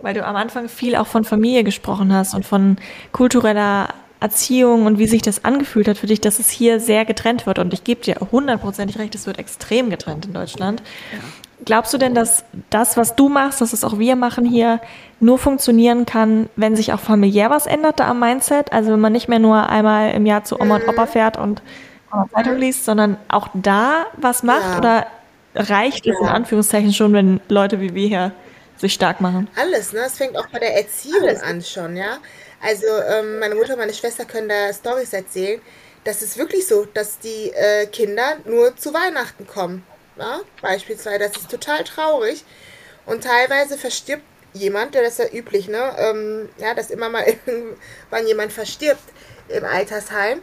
[0.00, 2.76] weil du am Anfang viel auch von Familie gesprochen hast und von
[3.12, 3.88] kultureller
[4.20, 7.58] Erziehung und wie sich das angefühlt hat für dich, dass es hier sehr getrennt wird.
[7.58, 10.82] Und ich gebe dir hundertprozentig recht, es wird extrem getrennt in Deutschland.
[11.12, 11.18] Ja.
[11.64, 14.80] Glaubst du denn, dass das, was du machst, dass es auch wir machen hier,
[15.20, 18.72] nur funktionieren kann, wenn sich auch familiär was ändert da am Mindset?
[18.72, 21.62] Also wenn man nicht mehr nur einmal im Jahr zu Oma und Opa fährt und
[22.32, 24.64] Zeitung liest, sondern auch da was macht?
[24.64, 24.78] Ja.
[24.78, 25.06] Oder
[25.54, 28.32] reicht es in Anführungszeichen schon, wenn Leute wie wir hier
[28.76, 29.48] sich stark machen?
[29.56, 30.00] Alles, ne?
[30.00, 31.42] Es fängt auch bei der Erziehung Alles.
[31.42, 32.18] an schon, ja.
[32.60, 35.60] Also ähm, meine Mutter und meine Schwester können da Stories erzählen.
[36.04, 39.84] Das ist wirklich so, dass die äh, Kinder nur zu Weihnachten kommen.
[40.16, 40.40] Ja?
[40.60, 42.44] Beispielsweise, das ist total traurig.
[43.06, 45.94] Und teilweise verstirbt jemand, der das ist ja üblich, ne?
[45.98, 49.02] Ähm, ja, dass immer mal irgendwann jemand verstirbt
[49.48, 50.40] im Altersheim.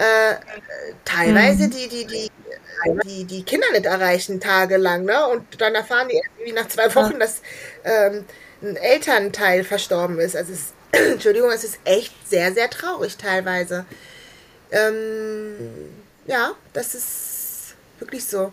[0.00, 0.36] Äh,
[1.04, 1.70] teilweise mhm.
[1.70, 2.30] die, die, die,
[3.04, 5.26] die, die Kinder nicht erreichen tagelang, ne?
[5.28, 7.42] Und dann erfahren die irgendwie nach zwei Wochen, dass
[7.84, 8.24] ähm,
[8.62, 10.36] ein Elternteil verstorben ist.
[10.36, 13.84] Also es, Entschuldigung, es ist echt sehr, sehr traurig teilweise.
[14.70, 15.92] Ähm,
[16.26, 18.52] ja, das ist wirklich so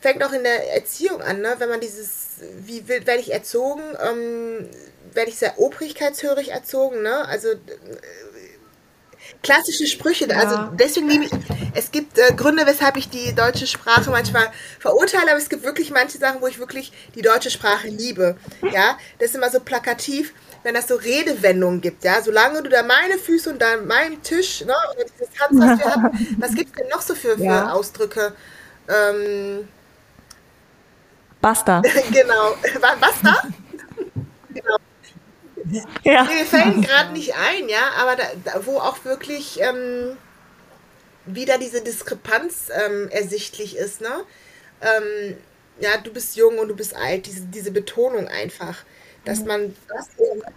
[0.00, 1.54] fängt auch in der Erziehung an, ne?
[1.58, 4.68] wenn man dieses, wie werde ich erzogen, ähm,
[5.12, 7.26] werde ich sehr obrigkeitshörig erzogen, ne?
[7.26, 7.58] also äh,
[9.42, 10.36] klassische Sprüche, ja.
[10.36, 11.30] also deswegen nehme ich,
[11.74, 15.90] es gibt äh, Gründe, weshalb ich die deutsche Sprache manchmal verurteile, aber es gibt wirklich
[15.90, 18.36] manche Sachen, wo ich wirklich die deutsche Sprache liebe,
[18.70, 22.82] ja, das ist immer so plakativ, wenn das so Redewendungen gibt, ja, solange du da
[22.82, 26.70] meine Füße und dann meinen Tisch, ne, oder dieses Tanz, was wir hatten, was gibt
[26.70, 27.72] es denn noch so für, für ja.
[27.72, 28.34] Ausdrücke,
[28.88, 29.68] ähm,
[31.40, 31.80] Basta.
[32.12, 32.54] genau.
[33.00, 33.42] Basta?
[34.50, 34.76] genau.
[36.02, 36.24] Ja.
[36.24, 40.16] Mir fällt gerade nicht ein, ja, aber da, da, wo auch wirklich ähm,
[41.26, 44.24] wieder diese Diskrepanz ähm, ersichtlich ist, ne?
[44.80, 45.36] Ähm,
[45.80, 48.76] ja, du bist jung und du bist alt, diese, diese Betonung einfach,
[49.24, 50.08] dass man das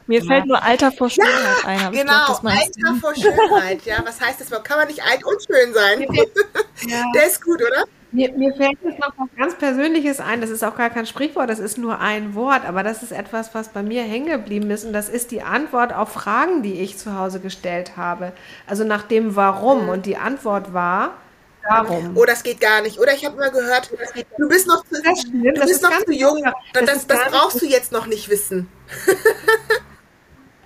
[0.08, 0.26] Mir ja.
[0.26, 1.92] fällt nur Alter vor Schönheit ja, ein.
[1.92, 4.04] genau, glaub, Alter vor Schönheit, ja.
[4.06, 4.50] Was heißt das?
[4.64, 6.02] Kann man nicht alt und schön sein?
[6.02, 7.04] Ja.
[7.16, 7.84] Der ist gut, oder?
[8.14, 10.40] Mir, mir, fällt jetzt noch was ganz Persönliches ein.
[10.40, 12.64] Das ist auch gar kein Sprichwort, das ist nur ein Wort.
[12.66, 14.86] Aber das ist etwas, was bei mir hängen geblieben ist.
[14.86, 18.32] Und das ist die Antwort auf Fragen, die ich zu Hause gestellt habe.
[18.68, 19.90] Also nach dem Warum.
[19.90, 21.16] Und die Antwort war,
[21.64, 22.18] Darum.
[22.18, 23.00] Oh, das geht gar nicht.
[23.00, 23.90] Oder ich habe mal gehört,
[24.38, 26.44] du bist noch zu, du bist noch zu jung.
[26.74, 28.70] Das, das, das brauchst du jetzt noch nicht wissen.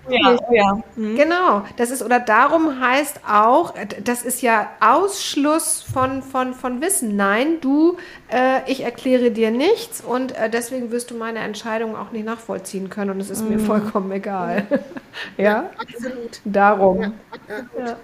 [0.10, 0.80] Ja, ja.
[0.95, 1.16] Mhm.
[1.16, 7.16] Genau, das ist oder darum heißt auch, das ist ja Ausschluss von, von, von Wissen.
[7.16, 7.97] Nein, du,
[8.32, 12.89] äh, ich erkläre dir nichts und äh, deswegen wirst du meine Entscheidung auch nicht nachvollziehen
[12.89, 13.49] können und es ist mhm.
[13.49, 14.66] mir vollkommen egal.
[15.38, 15.43] ja?
[15.43, 16.41] ja, absolut.
[16.45, 17.01] Darum.
[17.01, 17.12] Ja,
[17.86, 17.95] ja.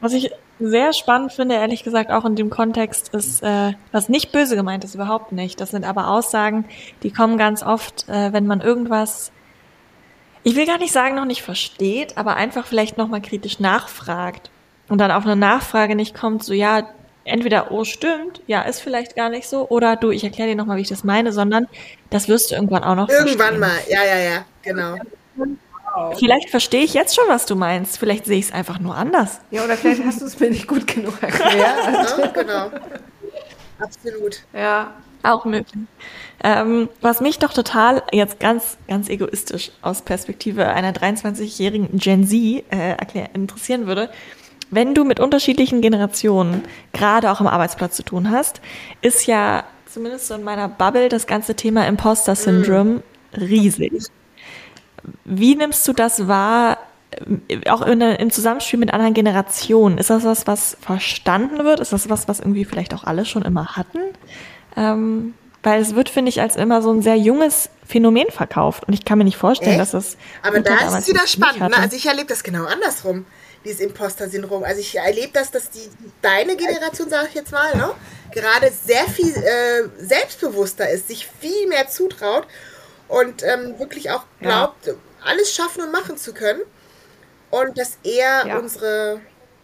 [0.00, 0.30] Was ich
[0.60, 4.84] sehr spannend finde, ehrlich gesagt, auch in dem Kontext, ist, äh, was nicht böse gemeint
[4.84, 5.60] ist, überhaupt nicht.
[5.60, 6.66] Das sind aber Aussagen,
[7.02, 9.32] die kommen ganz oft, äh, wenn man irgendwas
[10.42, 14.50] ich will gar nicht sagen, noch nicht versteht, aber einfach vielleicht nochmal kritisch nachfragt
[14.88, 16.88] und dann auf eine Nachfrage nicht kommt, so ja,
[17.24, 20.78] entweder, oh, stimmt, ja, ist vielleicht gar nicht so, oder du, ich erkläre dir nochmal,
[20.78, 21.68] wie ich das meine, sondern
[22.08, 23.60] das wirst du irgendwann auch noch Irgendwann verstehen.
[23.60, 24.96] mal, ja, ja, ja, genau.
[26.18, 27.98] Vielleicht verstehe ich jetzt schon, was du meinst.
[27.98, 29.40] Vielleicht sehe ich es einfach nur anders.
[29.50, 31.52] Ja, oder vielleicht hast du es mir nicht gut genug erklärt.
[31.58, 32.70] ja, genau.
[33.78, 34.40] Absolut.
[34.52, 34.94] Ja.
[35.22, 35.84] Auch möglich.
[36.42, 42.64] Ähm, was mich doch total jetzt ganz, ganz egoistisch aus Perspektive einer 23-jährigen Gen Z
[42.70, 42.96] äh,
[43.34, 44.10] interessieren würde,
[44.70, 46.62] wenn du mit unterschiedlichen Generationen
[46.92, 48.60] gerade auch am Arbeitsplatz zu tun hast,
[49.02, 53.02] ist ja zumindest so in meiner Bubble das ganze Thema Imposter Syndrome
[53.36, 54.04] riesig.
[55.24, 56.78] Wie nimmst du das wahr,
[57.48, 59.98] äh, auch in, im Zusammenspiel mit anderen Generationen?
[59.98, 61.80] Ist das was, was verstanden wird?
[61.80, 63.98] Ist das was, was irgendwie vielleicht auch alle schon immer hatten?
[64.76, 68.84] Ähm, weil es wird, finde ich, als immer so ein sehr junges Phänomen verkauft.
[68.86, 69.80] Und ich kann mir nicht vorstellen, Echt?
[69.80, 70.16] dass es.
[70.42, 71.60] Aber da ist es wieder spannend.
[71.60, 71.76] Ne?
[71.76, 73.26] Also ich erlebe das genau andersrum,
[73.64, 74.64] dieses Imposter-Syndrom.
[74.64, 75.90] Also ich erlebe das, dass die
[76.22, 77.90] deine Generation, sage ich jetzt mal, ne,
[78.32, 82.46] gerade sehr viel äh, selbstbewusster ist, sich viel mehr zutraut
[83.08, 84.94] und ähm, wirklich auch glaubt, ja.
[85.24, 86.60] alles schaffen und machen zu können.
[87.50, 88.58] Und dass eher ja.
[88.58, 89.20] unsere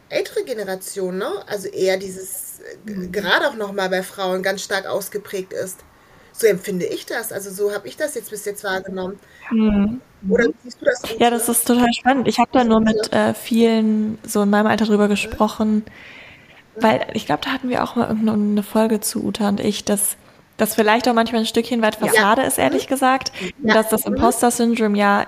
[0.08, 2.45] ältere Generation, ne, also eher dieses
[2.84, 3.12] mhm.
[3.12, 5.78] gerade auch nochmal bei Frauen ganz stark ausgeprägt ist.
[6.32, 7.32] So empfinde ich das.
[7.32, 9.18] Also so habe ich das jetzt bis jetzt wahrgenommen.
[9.50, 10.00] Mhm.
[10.28, 11.02] Oder siehst du das?
[11.18, 12.28] Ja, das ist total spannend.
[12.28, 15.84] Ich habe da nur mit äh, vielen so in meinem Alter drüber gesprochen,
[16.76, 20.16] weil ich glaube, da hatten wir auch mal irgendeine Folge zu Uta und ich, dass
[20.56, 22.48] das vielleicht auch manchmal ein Stückchen weit Fassade ja.
[22.48, 23.32] ist, ehrlich gesagt.
[23.62, 23.74] Ja.
[23.74, 25.26] Dass das Imposter-Syndrom ja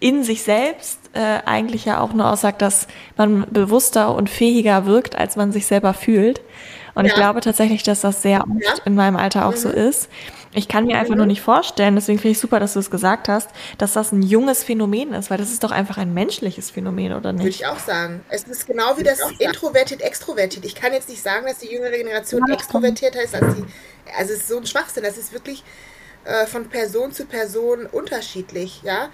[0.00, 2.86] in sich selbst äh, eigentlich ja auch nur aussagt, dass
[3.16, 6.40] man bewusster und fähiger wirkt, als man sich selber fühlt.
[6.94, 7.10] Und ja.
[7.10, 8.84] ich glaube tatsächlich, dass das sehr oft ja.
[8.84, 9.56] in meinem Alter auch mhm.
[9.56, 10.08] so ist.
[10.52, 11.18] Ich kann mir einfach mhm.
[11.18, 14.22] nur nicht vorstellen, deswegen finde ich super, dass du es gesagt hast, dass das ein
[14.22, 17.42] junges Phänomen ist, weil das ist doch einfach ein menschliches Phänomen, oder nicht?
[17.42, 18.22] Würde ich auch sagen.
[18.30, 20.64] Es ist genau wie das introvertiert, extrovertiert.
[20.64, 23.64] Ich kann jetzt nicht sagen, dass die jüngere Generation ja, extrovertierter ist als die.
[24.18, 25.02] Also es ist so ein Schwachsinn.
[25.02, 25.62] Das ist wirklich
[26.24, 29.10] äh, von Person zu Person unterschiedlich, ja.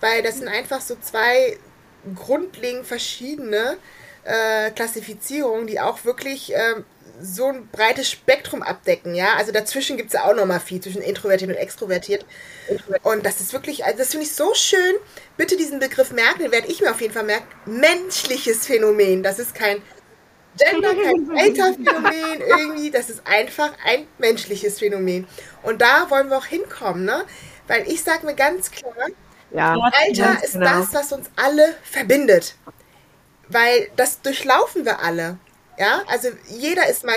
[0.00, 1.58] Weil das sind einfach so zwei
[2.14, 3.76] grundlegend verschiedene
[4.24, 6.82] äh, Klassifizierungen, die auch wirklich äh,
[7.20, 9.34] so ein breites Spektrum abdecken, ja.
[9.36, 12.26] Also dazwischen gibt es ja auch nochmal viel zwischen introvertiert und extrovertiert.
[13.02, 14.96] Und das ist wirklich, also das finde ich so schön.
[15.36, 17.46] Bitte diesen Begriff merken, den werde ich mir auf jeden Fall merken.
[17.64, 19.22] Menschliches Phänomen.
[19.22, 19.80] Das ist kein
[20.58, 22.90] Gender, kein Alter-Phänomen irgendwie.
[22.90, 25.26] Das ist einfach ein menschliches Phänomen.
[25.62, 27.24] Und da wollen wir auch hinkommen, ne?
[27.66, 28.92] Weil ich sage mir ganz klar,
[29.50, 30.80] ja, Alter ist genau.
[30.80, 32.54] das, was uns alle verbindet.
[33.48, 35.38] Weil das durchlaufen wir alle.
[35.78, 37.16] Ja, also jeder ist mal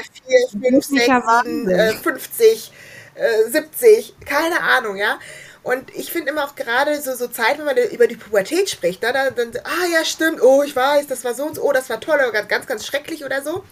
[0.52, 2.72] 4, 5, 6, 7, 50,
[3.16, 5.18] äh, 70, keine Ahnung, ja.
[5.64, 9.02] Und ich finde immer auch gerade so, so Zeit, wenn man über die Pubertät spricht,
[9.02, 11.72] ne, dann, dann, ah ja, stimmt, oh, ich weiß, das war so und so, oh,
[11.72, 13.64] das war toll oder ganz, ganz schrecklich oder so.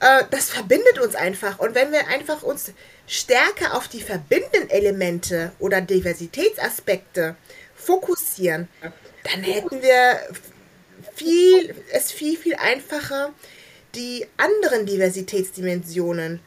[0.00, 1.58] Äh, das verbindet uns einfach.
[1.58, 2.72] Und wenn wir einfach uns
[3.06, 7.36] stärker auf die verbindenden Elemente oder Diversitätsaspekte
[7.90, 8.68] fokussieren,
[9.24, 10.20] dann hätten wir
[11.14, 13.32] viel, es viel, viel einfacher,
[13.94, 16.40] die anderen Diversitätsdimensionen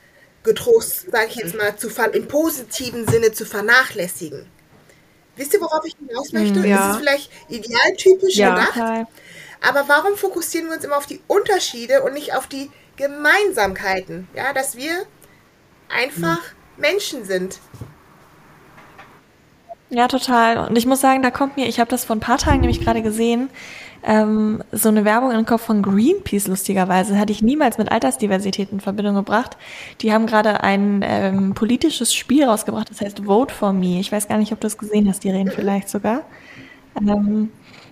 [0.44, 4.46] getrost, sage ich jetzt mal, zu im positiven Sinne zu vernachlässigen.
[5.36, 6.68] Wisst ihr, worauf ich hinaus hm, möchte?
[6.68, 6.78] Ja.
[6.78, 8.78] Das ist vielleicht idealtypisch ja, gedacht.
[8.78, 9.06] Okay.
[9.62, 14.28] Aber warum fokussieren wir uns immer auf die Unterschiede und nicht auf die Gemeinsamkeiten?
[14.36, 15.06] Ja, dass wir
[15.90, 16.56] einfach hm.
[16.78, 17.60] Menschen sind.
[19.94, 20.58] Ja, total.
[20.58, 22.82] Und ich muss sagen, da kommt mir, ich habe das vor ein paar Tagen nämlich
[22.82, 23.50] gerade gesehen,
[24.04, 27.20] ähm, so eine Werbung in den Kopf von Greenpeace, lustigerweise.
[27.20, 29.56] Hatte ich niemals mit Altersdiversität in Verbindung gebracht.
[30.02, 34.00] Die haben gerade ein ähm, politisches Spiel rausgebracht, das heißt Vote for Me.
[34.00, 36.24] Ich weiß gar nicht, ob du es gesehen hast, die reden vielleicht sogar.
[37.00, 37.52] Ähm,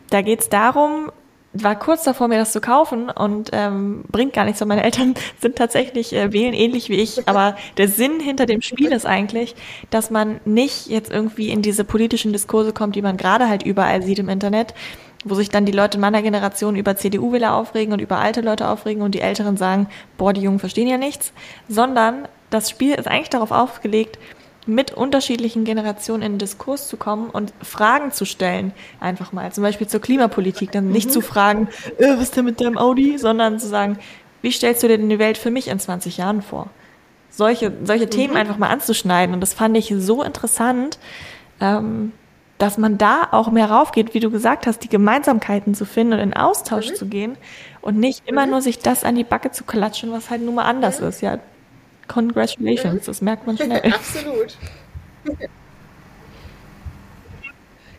[0.10, 1.12] da geht es darum,
[1.54, 5.16] war kurz davor, mir das zu kaufen und ähm, bringt gar nichts, weil meine Eltern
[5.42, 7.28] sind tatsächlich äh, wählen ähnlich wie ich.
[7.28, 9.56] Aber der Sinn hinter dem Spiel ist eigentlich,
[9.90, 14.02] dass man nicht jetzt irgendwie in diese politischen Diskurse kommt, die man gerade halt überall
[14.02, 14.74] sieht im Internet,
[15.26, 18.68] wo sich dann die Leute in meiner Generation über CDU-Wähler aufregen und über alte Leute
[18.70, 19.88] aufregen und die Älteren sagen,
[20.18, 21.34] boah, die Jungen verstehen ja nichts,
[21.68, 24.18] sondern das Spiel ist eigentlich darauf aufgelegt,
[24.68, 29.52] mit unterschiedlichen Generationen in den Diskurs zu kommen und Fragen zu stellen, einfach mal.
[29.52, 31.14] Zum Beispiel zur Klimapolitik, dann nicht mhm.
[31.14, 33.98] zu fragen, äh, was ist denn mit deinem Audi, sondern zu sagen,
[34.42, 36.68] wie stellst du dir denn die Welt für mich in 20 Jahren vor?
[37.30, 38.12] Solche, solche mhm.
[38.12, 39.34] Themen einfach mal anzuschneiden.
[39.34, 41.00] Und das fand ich so interessant,
[41.60, 42.12] ähm,
[42.58, 46.20] dass man da auch mehr raufgeht, wie du gesagt hast, die Gemeinsamkeiten zu finden und
[46.20, 46.96] in Austausch mhm.
[46.96, 47.38] zu gehen
[47.82, 48.52] und nicht immer mhm.
[48.52, 51.08] nur sich das an die Backe zu klatschen, was halt nun mal anders mhm.
[51.08, 51.22] ist.
[51.22, 51.40] Ja,
[52.12, 53.82] congratulations, das merkt man schnell.
[53.94, 54.58] Absolut.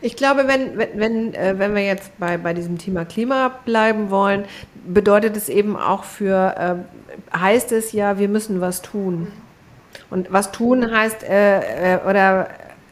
[0.00, 4.10] Ich glaube, wenn, wenn, wenn, äh, wenn wir jetzt bei, bei diesem Thema Klima bleiben
[4.10, 4.44] wollen,
[4.84, 6.84] bedeutet es eben auch für,
[7.32, 9.28] äh, heißt es ja, wir müssen was tun.
[10.10, 12.48] Und was tun heißt, äh, äh, oder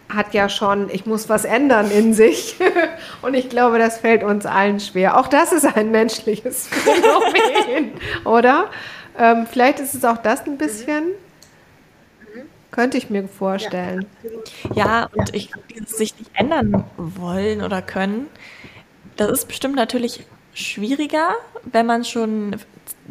[0.09, 2.57] hat ja schon, ich muss was ändern in sich.
[3.23, 5.19] Und ich glaube, das fällt uns allen schwer.
[5.19, 7.93] Auch das ist ein menschliches Phänomen,
[8.25, 8.71] oder?
[9.21, 11.11] Ähm, vielleicht ist es auch das ein bisschen.
[12.71, 14.07] Könnte ich mir vorstellen.
[14.75, 18.29] Ja, und ich dieses sich nicht ändern wollen oder können,
[19.17, 22.57] das ist bestimmt natürlich schwieriger, wenn man schon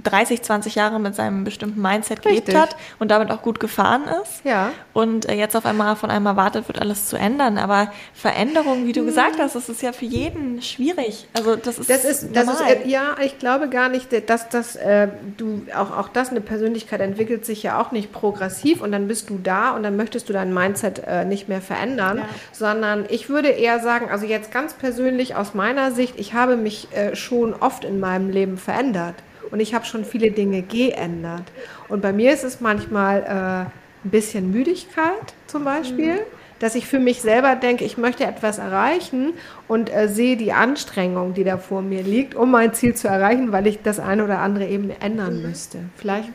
[0.04, 2.46] 30, 20 Jahre mit seinem bestimmten Mindset Richtig.
[2.46, 4.44] gelebt hat und damit auch gut gefahren ist.
[4.44, 4.72] Ja.
[4.94, 7.58] Und äh, jetzt auf einmal von einem erwartet wird, alles zu ändern.
[7.58, 9.08] Aber Veränderung, wie du hm.
[9.08, 11.28] gesagt hast, das ist ja für jeden schwierig.
[11.34, 14.76] Also das ist das ist, das ist äh, ja, ich glaube gar nicht, dass das
[14.76, 19.08] äh, du auch auch das eine Persönlichkeit entwickelt sich ja auch nicht progressiv und dann
[19.08, 22.26] bist du da und dann möchtest du dein Mindset äh, nicht mehr verändern, ja.
[22.52, 26.88] sondern ich würde eher sagen, also jetzt ganz persönlich aus meiner Sicht, ich habe mich
[26.94, 29.16] äh, schon oft in meinem Leben verändert
[29.52, 31.44] und ich habe schon viele Dinge geändert.
[31.88, 36.16] Und bei mir ist es manchmal äh, ein bisschen Müdigkeit zum Beispiel.
[36.16, 36.40] Mhm.
[36.60, 39.34] Dass ich für mich selber denke, ich möchte etwas erreichen
[39.70, 43.54] und äh, sehe die Anstrengung, die da vor mir liegt, um mein Ziel zu erreichen,
[43.54, 45.48] weil ich das eine oder andere eben ändern mhm.
[45.48, 45.78] müsste.
[45.96, 46.34] Vielleicht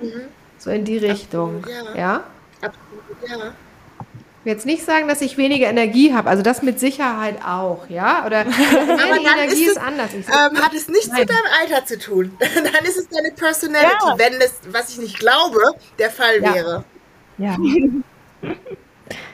[0.00, 0.22] mhm.
[0.56, 1.58] so in die Richtung.
[1.58, 2.00] Absolut, ja.
[2.00, 2.24] ja?
[2.62, 3.52] Absolut, ja
[4.46, 6.28] jetzt nicht sagen, dass ich weniger Energie habe.
[6.28, 8.24] Also das mit Sicherheit auch, ja?
[8.26, 10.10] Oder aber die Energie ist, es, ist anders.
[10.14, 12.36] Ähm, hat es nichts mit deinem Alter zu tun.
[12.38, 14.18] dann ist es deine Personality, ja.
[14.18, 15.60] wenn es, was ich nicht glaube,
[15.98, 16.54] der Fall ja.
[16.54, 16.84] wäre.
[17.38, 17.56] Ja.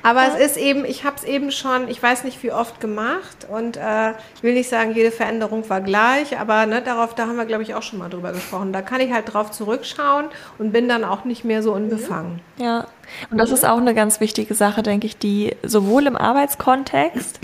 [0.03, 0.35] Aber ja.
[0.35, 3.77] es ist eben, ich habe es eben schon, ich weiß nicht wie oft gemacht und
[3.77, 7.47] äh, ich will nicht sagen, jede Veränderung war gleich, aber ne, darauf, da haben wir,
[7.47, 8.73] glaube ich, auch schon mal drüber gesprochen.
[8.73, 10.27] Da kann ich halt drauf zurückschauen
[10.59, 12.41] und bin dann auch nicht mehr so unbefangen.
[12.59, 12.87] Ja,
[13.31, 17.41] und das ist auch eine ganz wichtige Sache, denke ich, die sowohl im Arbeitskontext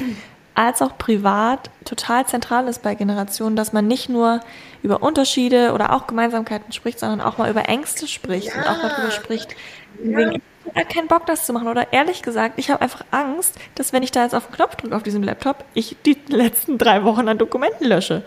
[0.54, 4.40] als auch privat total zentral ist bei Generationen, dass man nicht nur
[4.82, 8.54] über Unterschiede oder auch Gemeinsamkeiten spricht, sondern auch mal über Ängste spricht ja.
[8.56, 9.54] und auch mal darüber spricht,
[10.02, 10.18] ja.
[10.18, 10.42] wegen
[10.74, 11.68] habe keinen Bock, das zu machen.
[11.68, 14.76] Oder ehrlich gesagt, ich habe einfach Angst, dass wenn ich da jetzt auf den Knopf
[14.76, 18.22] drücke auf diesem Laptop, ich die letzten drei Wochen an Dokumenten lösche.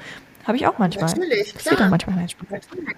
[0.45, 1.05] Habe ich auch manchmal.
[1.05, 1.75] Natürlich, klar.
[1.75, 2.27] Das auch manchmal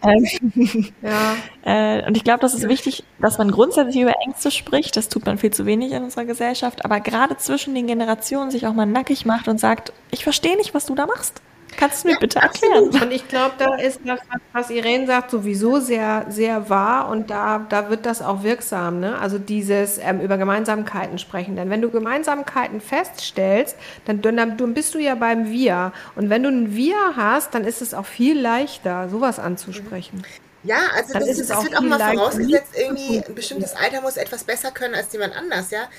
[0.03, 1.35] ähm, ja.
[1.99, 4.95] äh, und ich glaube, das ist wichtig, dass man grundsätzlich über Ängste spricht.
[4.95, 6.85] Das tut man viel zu wenig in unserer Gesellschaft.
[6.85, 10.73] Aber gerade zwischen den Generationen sich auch mal nackig macht und sagt, ich verstehe nicht,
[10.73, 11.41] was du da machst.
[11.77, 12.89] Kannst du mir ja, bitte erklären?
[12.89, 14.19] Und ich glaube, da ist das,
[14.51, 18.99] was Irene sagt, sowieso sehr, sehr wahr und da, da wird das auch wirksam.
[18.99, 19.17] Ne?
[19.19, 21.55] Also dieses ähm, über Gemeinsamkeiten sprechen.
[21.55, 25.91] Denn wenn du Gemeinsamkeiten feststellst, dann, dann, dann bist du ja beim Wir.
[26.15, 30.23] Und wenn du ein Wir hast, dann ist es auch viel leichter, sowas anzusprechen.
[30.63, 34.45] Ja, also das, ist, das wird auch mal vorausgesetzt, irgendwie ein bestimmtes Alter muss etwas
[34.45, 35.89] besser können als jemand anders, ja.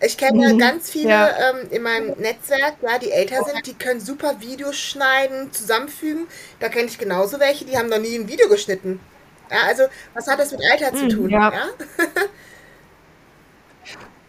[0.00, 0.58] Ich kenne mhm.
[0.58, 1.28] ganz viele ja.
[1.28, 6.26] ähm, in meinem Netzwerk, ja, die älter sind, die können super Videos schneiden, zusammenfügen.
[6.60, 9.00] Da kenne ich genauso welche, die haben noch nie ein Video geschnitten.
[9.50, 9.84] Ja, also
[10.14, 11.30] was hat das mit Alter mhm, zu tun?
[11.30, 11.52] Ja.
[11.52, 11.68] ja?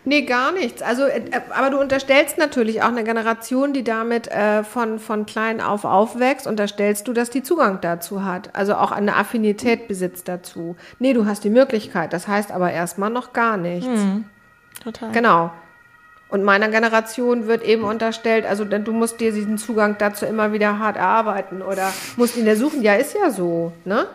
[0.08, 0.84] Nee, gar nichts.
[0.84, 5.62] Also, äh, aber du unterstellst natürlich auch eine Generation, die damit äh, von, von klein
[5.62, 8.52] auf aufwächst, unterstellst du, dass die Zugang dazu hat.
[8.54, 10.76] Also auch eine Affinität besitzt dazu.
[11.00, 12.14] Nee, du hast die Möglichkeit.
[12.14, 13.88] Das heißt aber erstmal noch gar nichts.
[13.88, 14.26] Mhm.
[14.86, 15.12] Total.
[15.12, 15.52] Genau.
[16.30, 20.80] Und meiner Generation wird eben unterstellt, also du musst dir diesen Zugang dazu immer wieder
[20.80, 22.82] hart erarbeiten oder musst ihn ersuchen.
[22.82, 24.08] Ja, ist ja so, ne?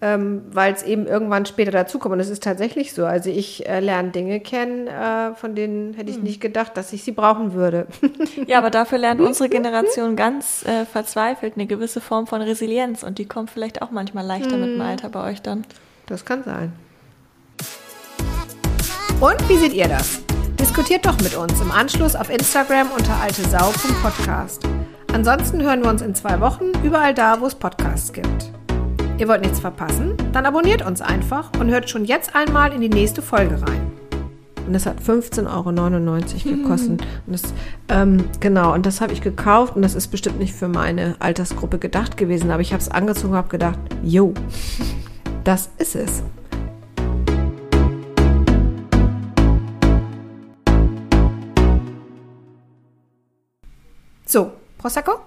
[0.00, 2.12] Ähm, Weil es eben irgendwann später dazukommt.
[2.12, 3.06] Und es ist tatsächlich so.
[3.06, 6.24] Also ich äh, lerne Dinge kennen, äh, von denen hätte ich hm.
[6.24, 7.86] nicht gedacht, dass ich sie brauchen würde.
[8.46, 13.02] ja, aber dafür lernt unsere Generation ganz äh, verzweifelt eine gewisse Form von Resilienz.
[13.04, 14.60] Und die kommt vielleicht auch manchmal leichter hm.
[14.60, 14.86] mit dem hm.
[14.86, 15.64] Alter bei euch dann.
[16.06, 16.72] Das kann sein.
[19.18, 20.20] Und wie seht ihr das?
[20.60, 24.62] Diskutiert doch mit uns im Anschluss auf Instagram unter altesau.podcast.
[25.10, 28.52] Ansonsten hören wir uns in zwei Wochen überall da, wo es Podcasts gibt.
[29.16, 30.12] Ihr wollt nichts verpassen?
[30.34, 33.90] Dann abonniert uns einfach und hört schon jetzt einmal in die nächste Folge rein.
[34.66, 37.00] Und das hat 15,99 Euro gekostet.
[37.26, 37.42] Und das,
[37.88, 41.78] ähm, genau, und das habe ich gekauft und das ist bestimmt nicht für meine Altersgruppe
[41.78, 44.34] gedacht gewesen, aber ich habe es angezogen und habe gedacht, jo,
[45.42, 46.22] das ist es.
[54.26, 55.26] So, Prosecco?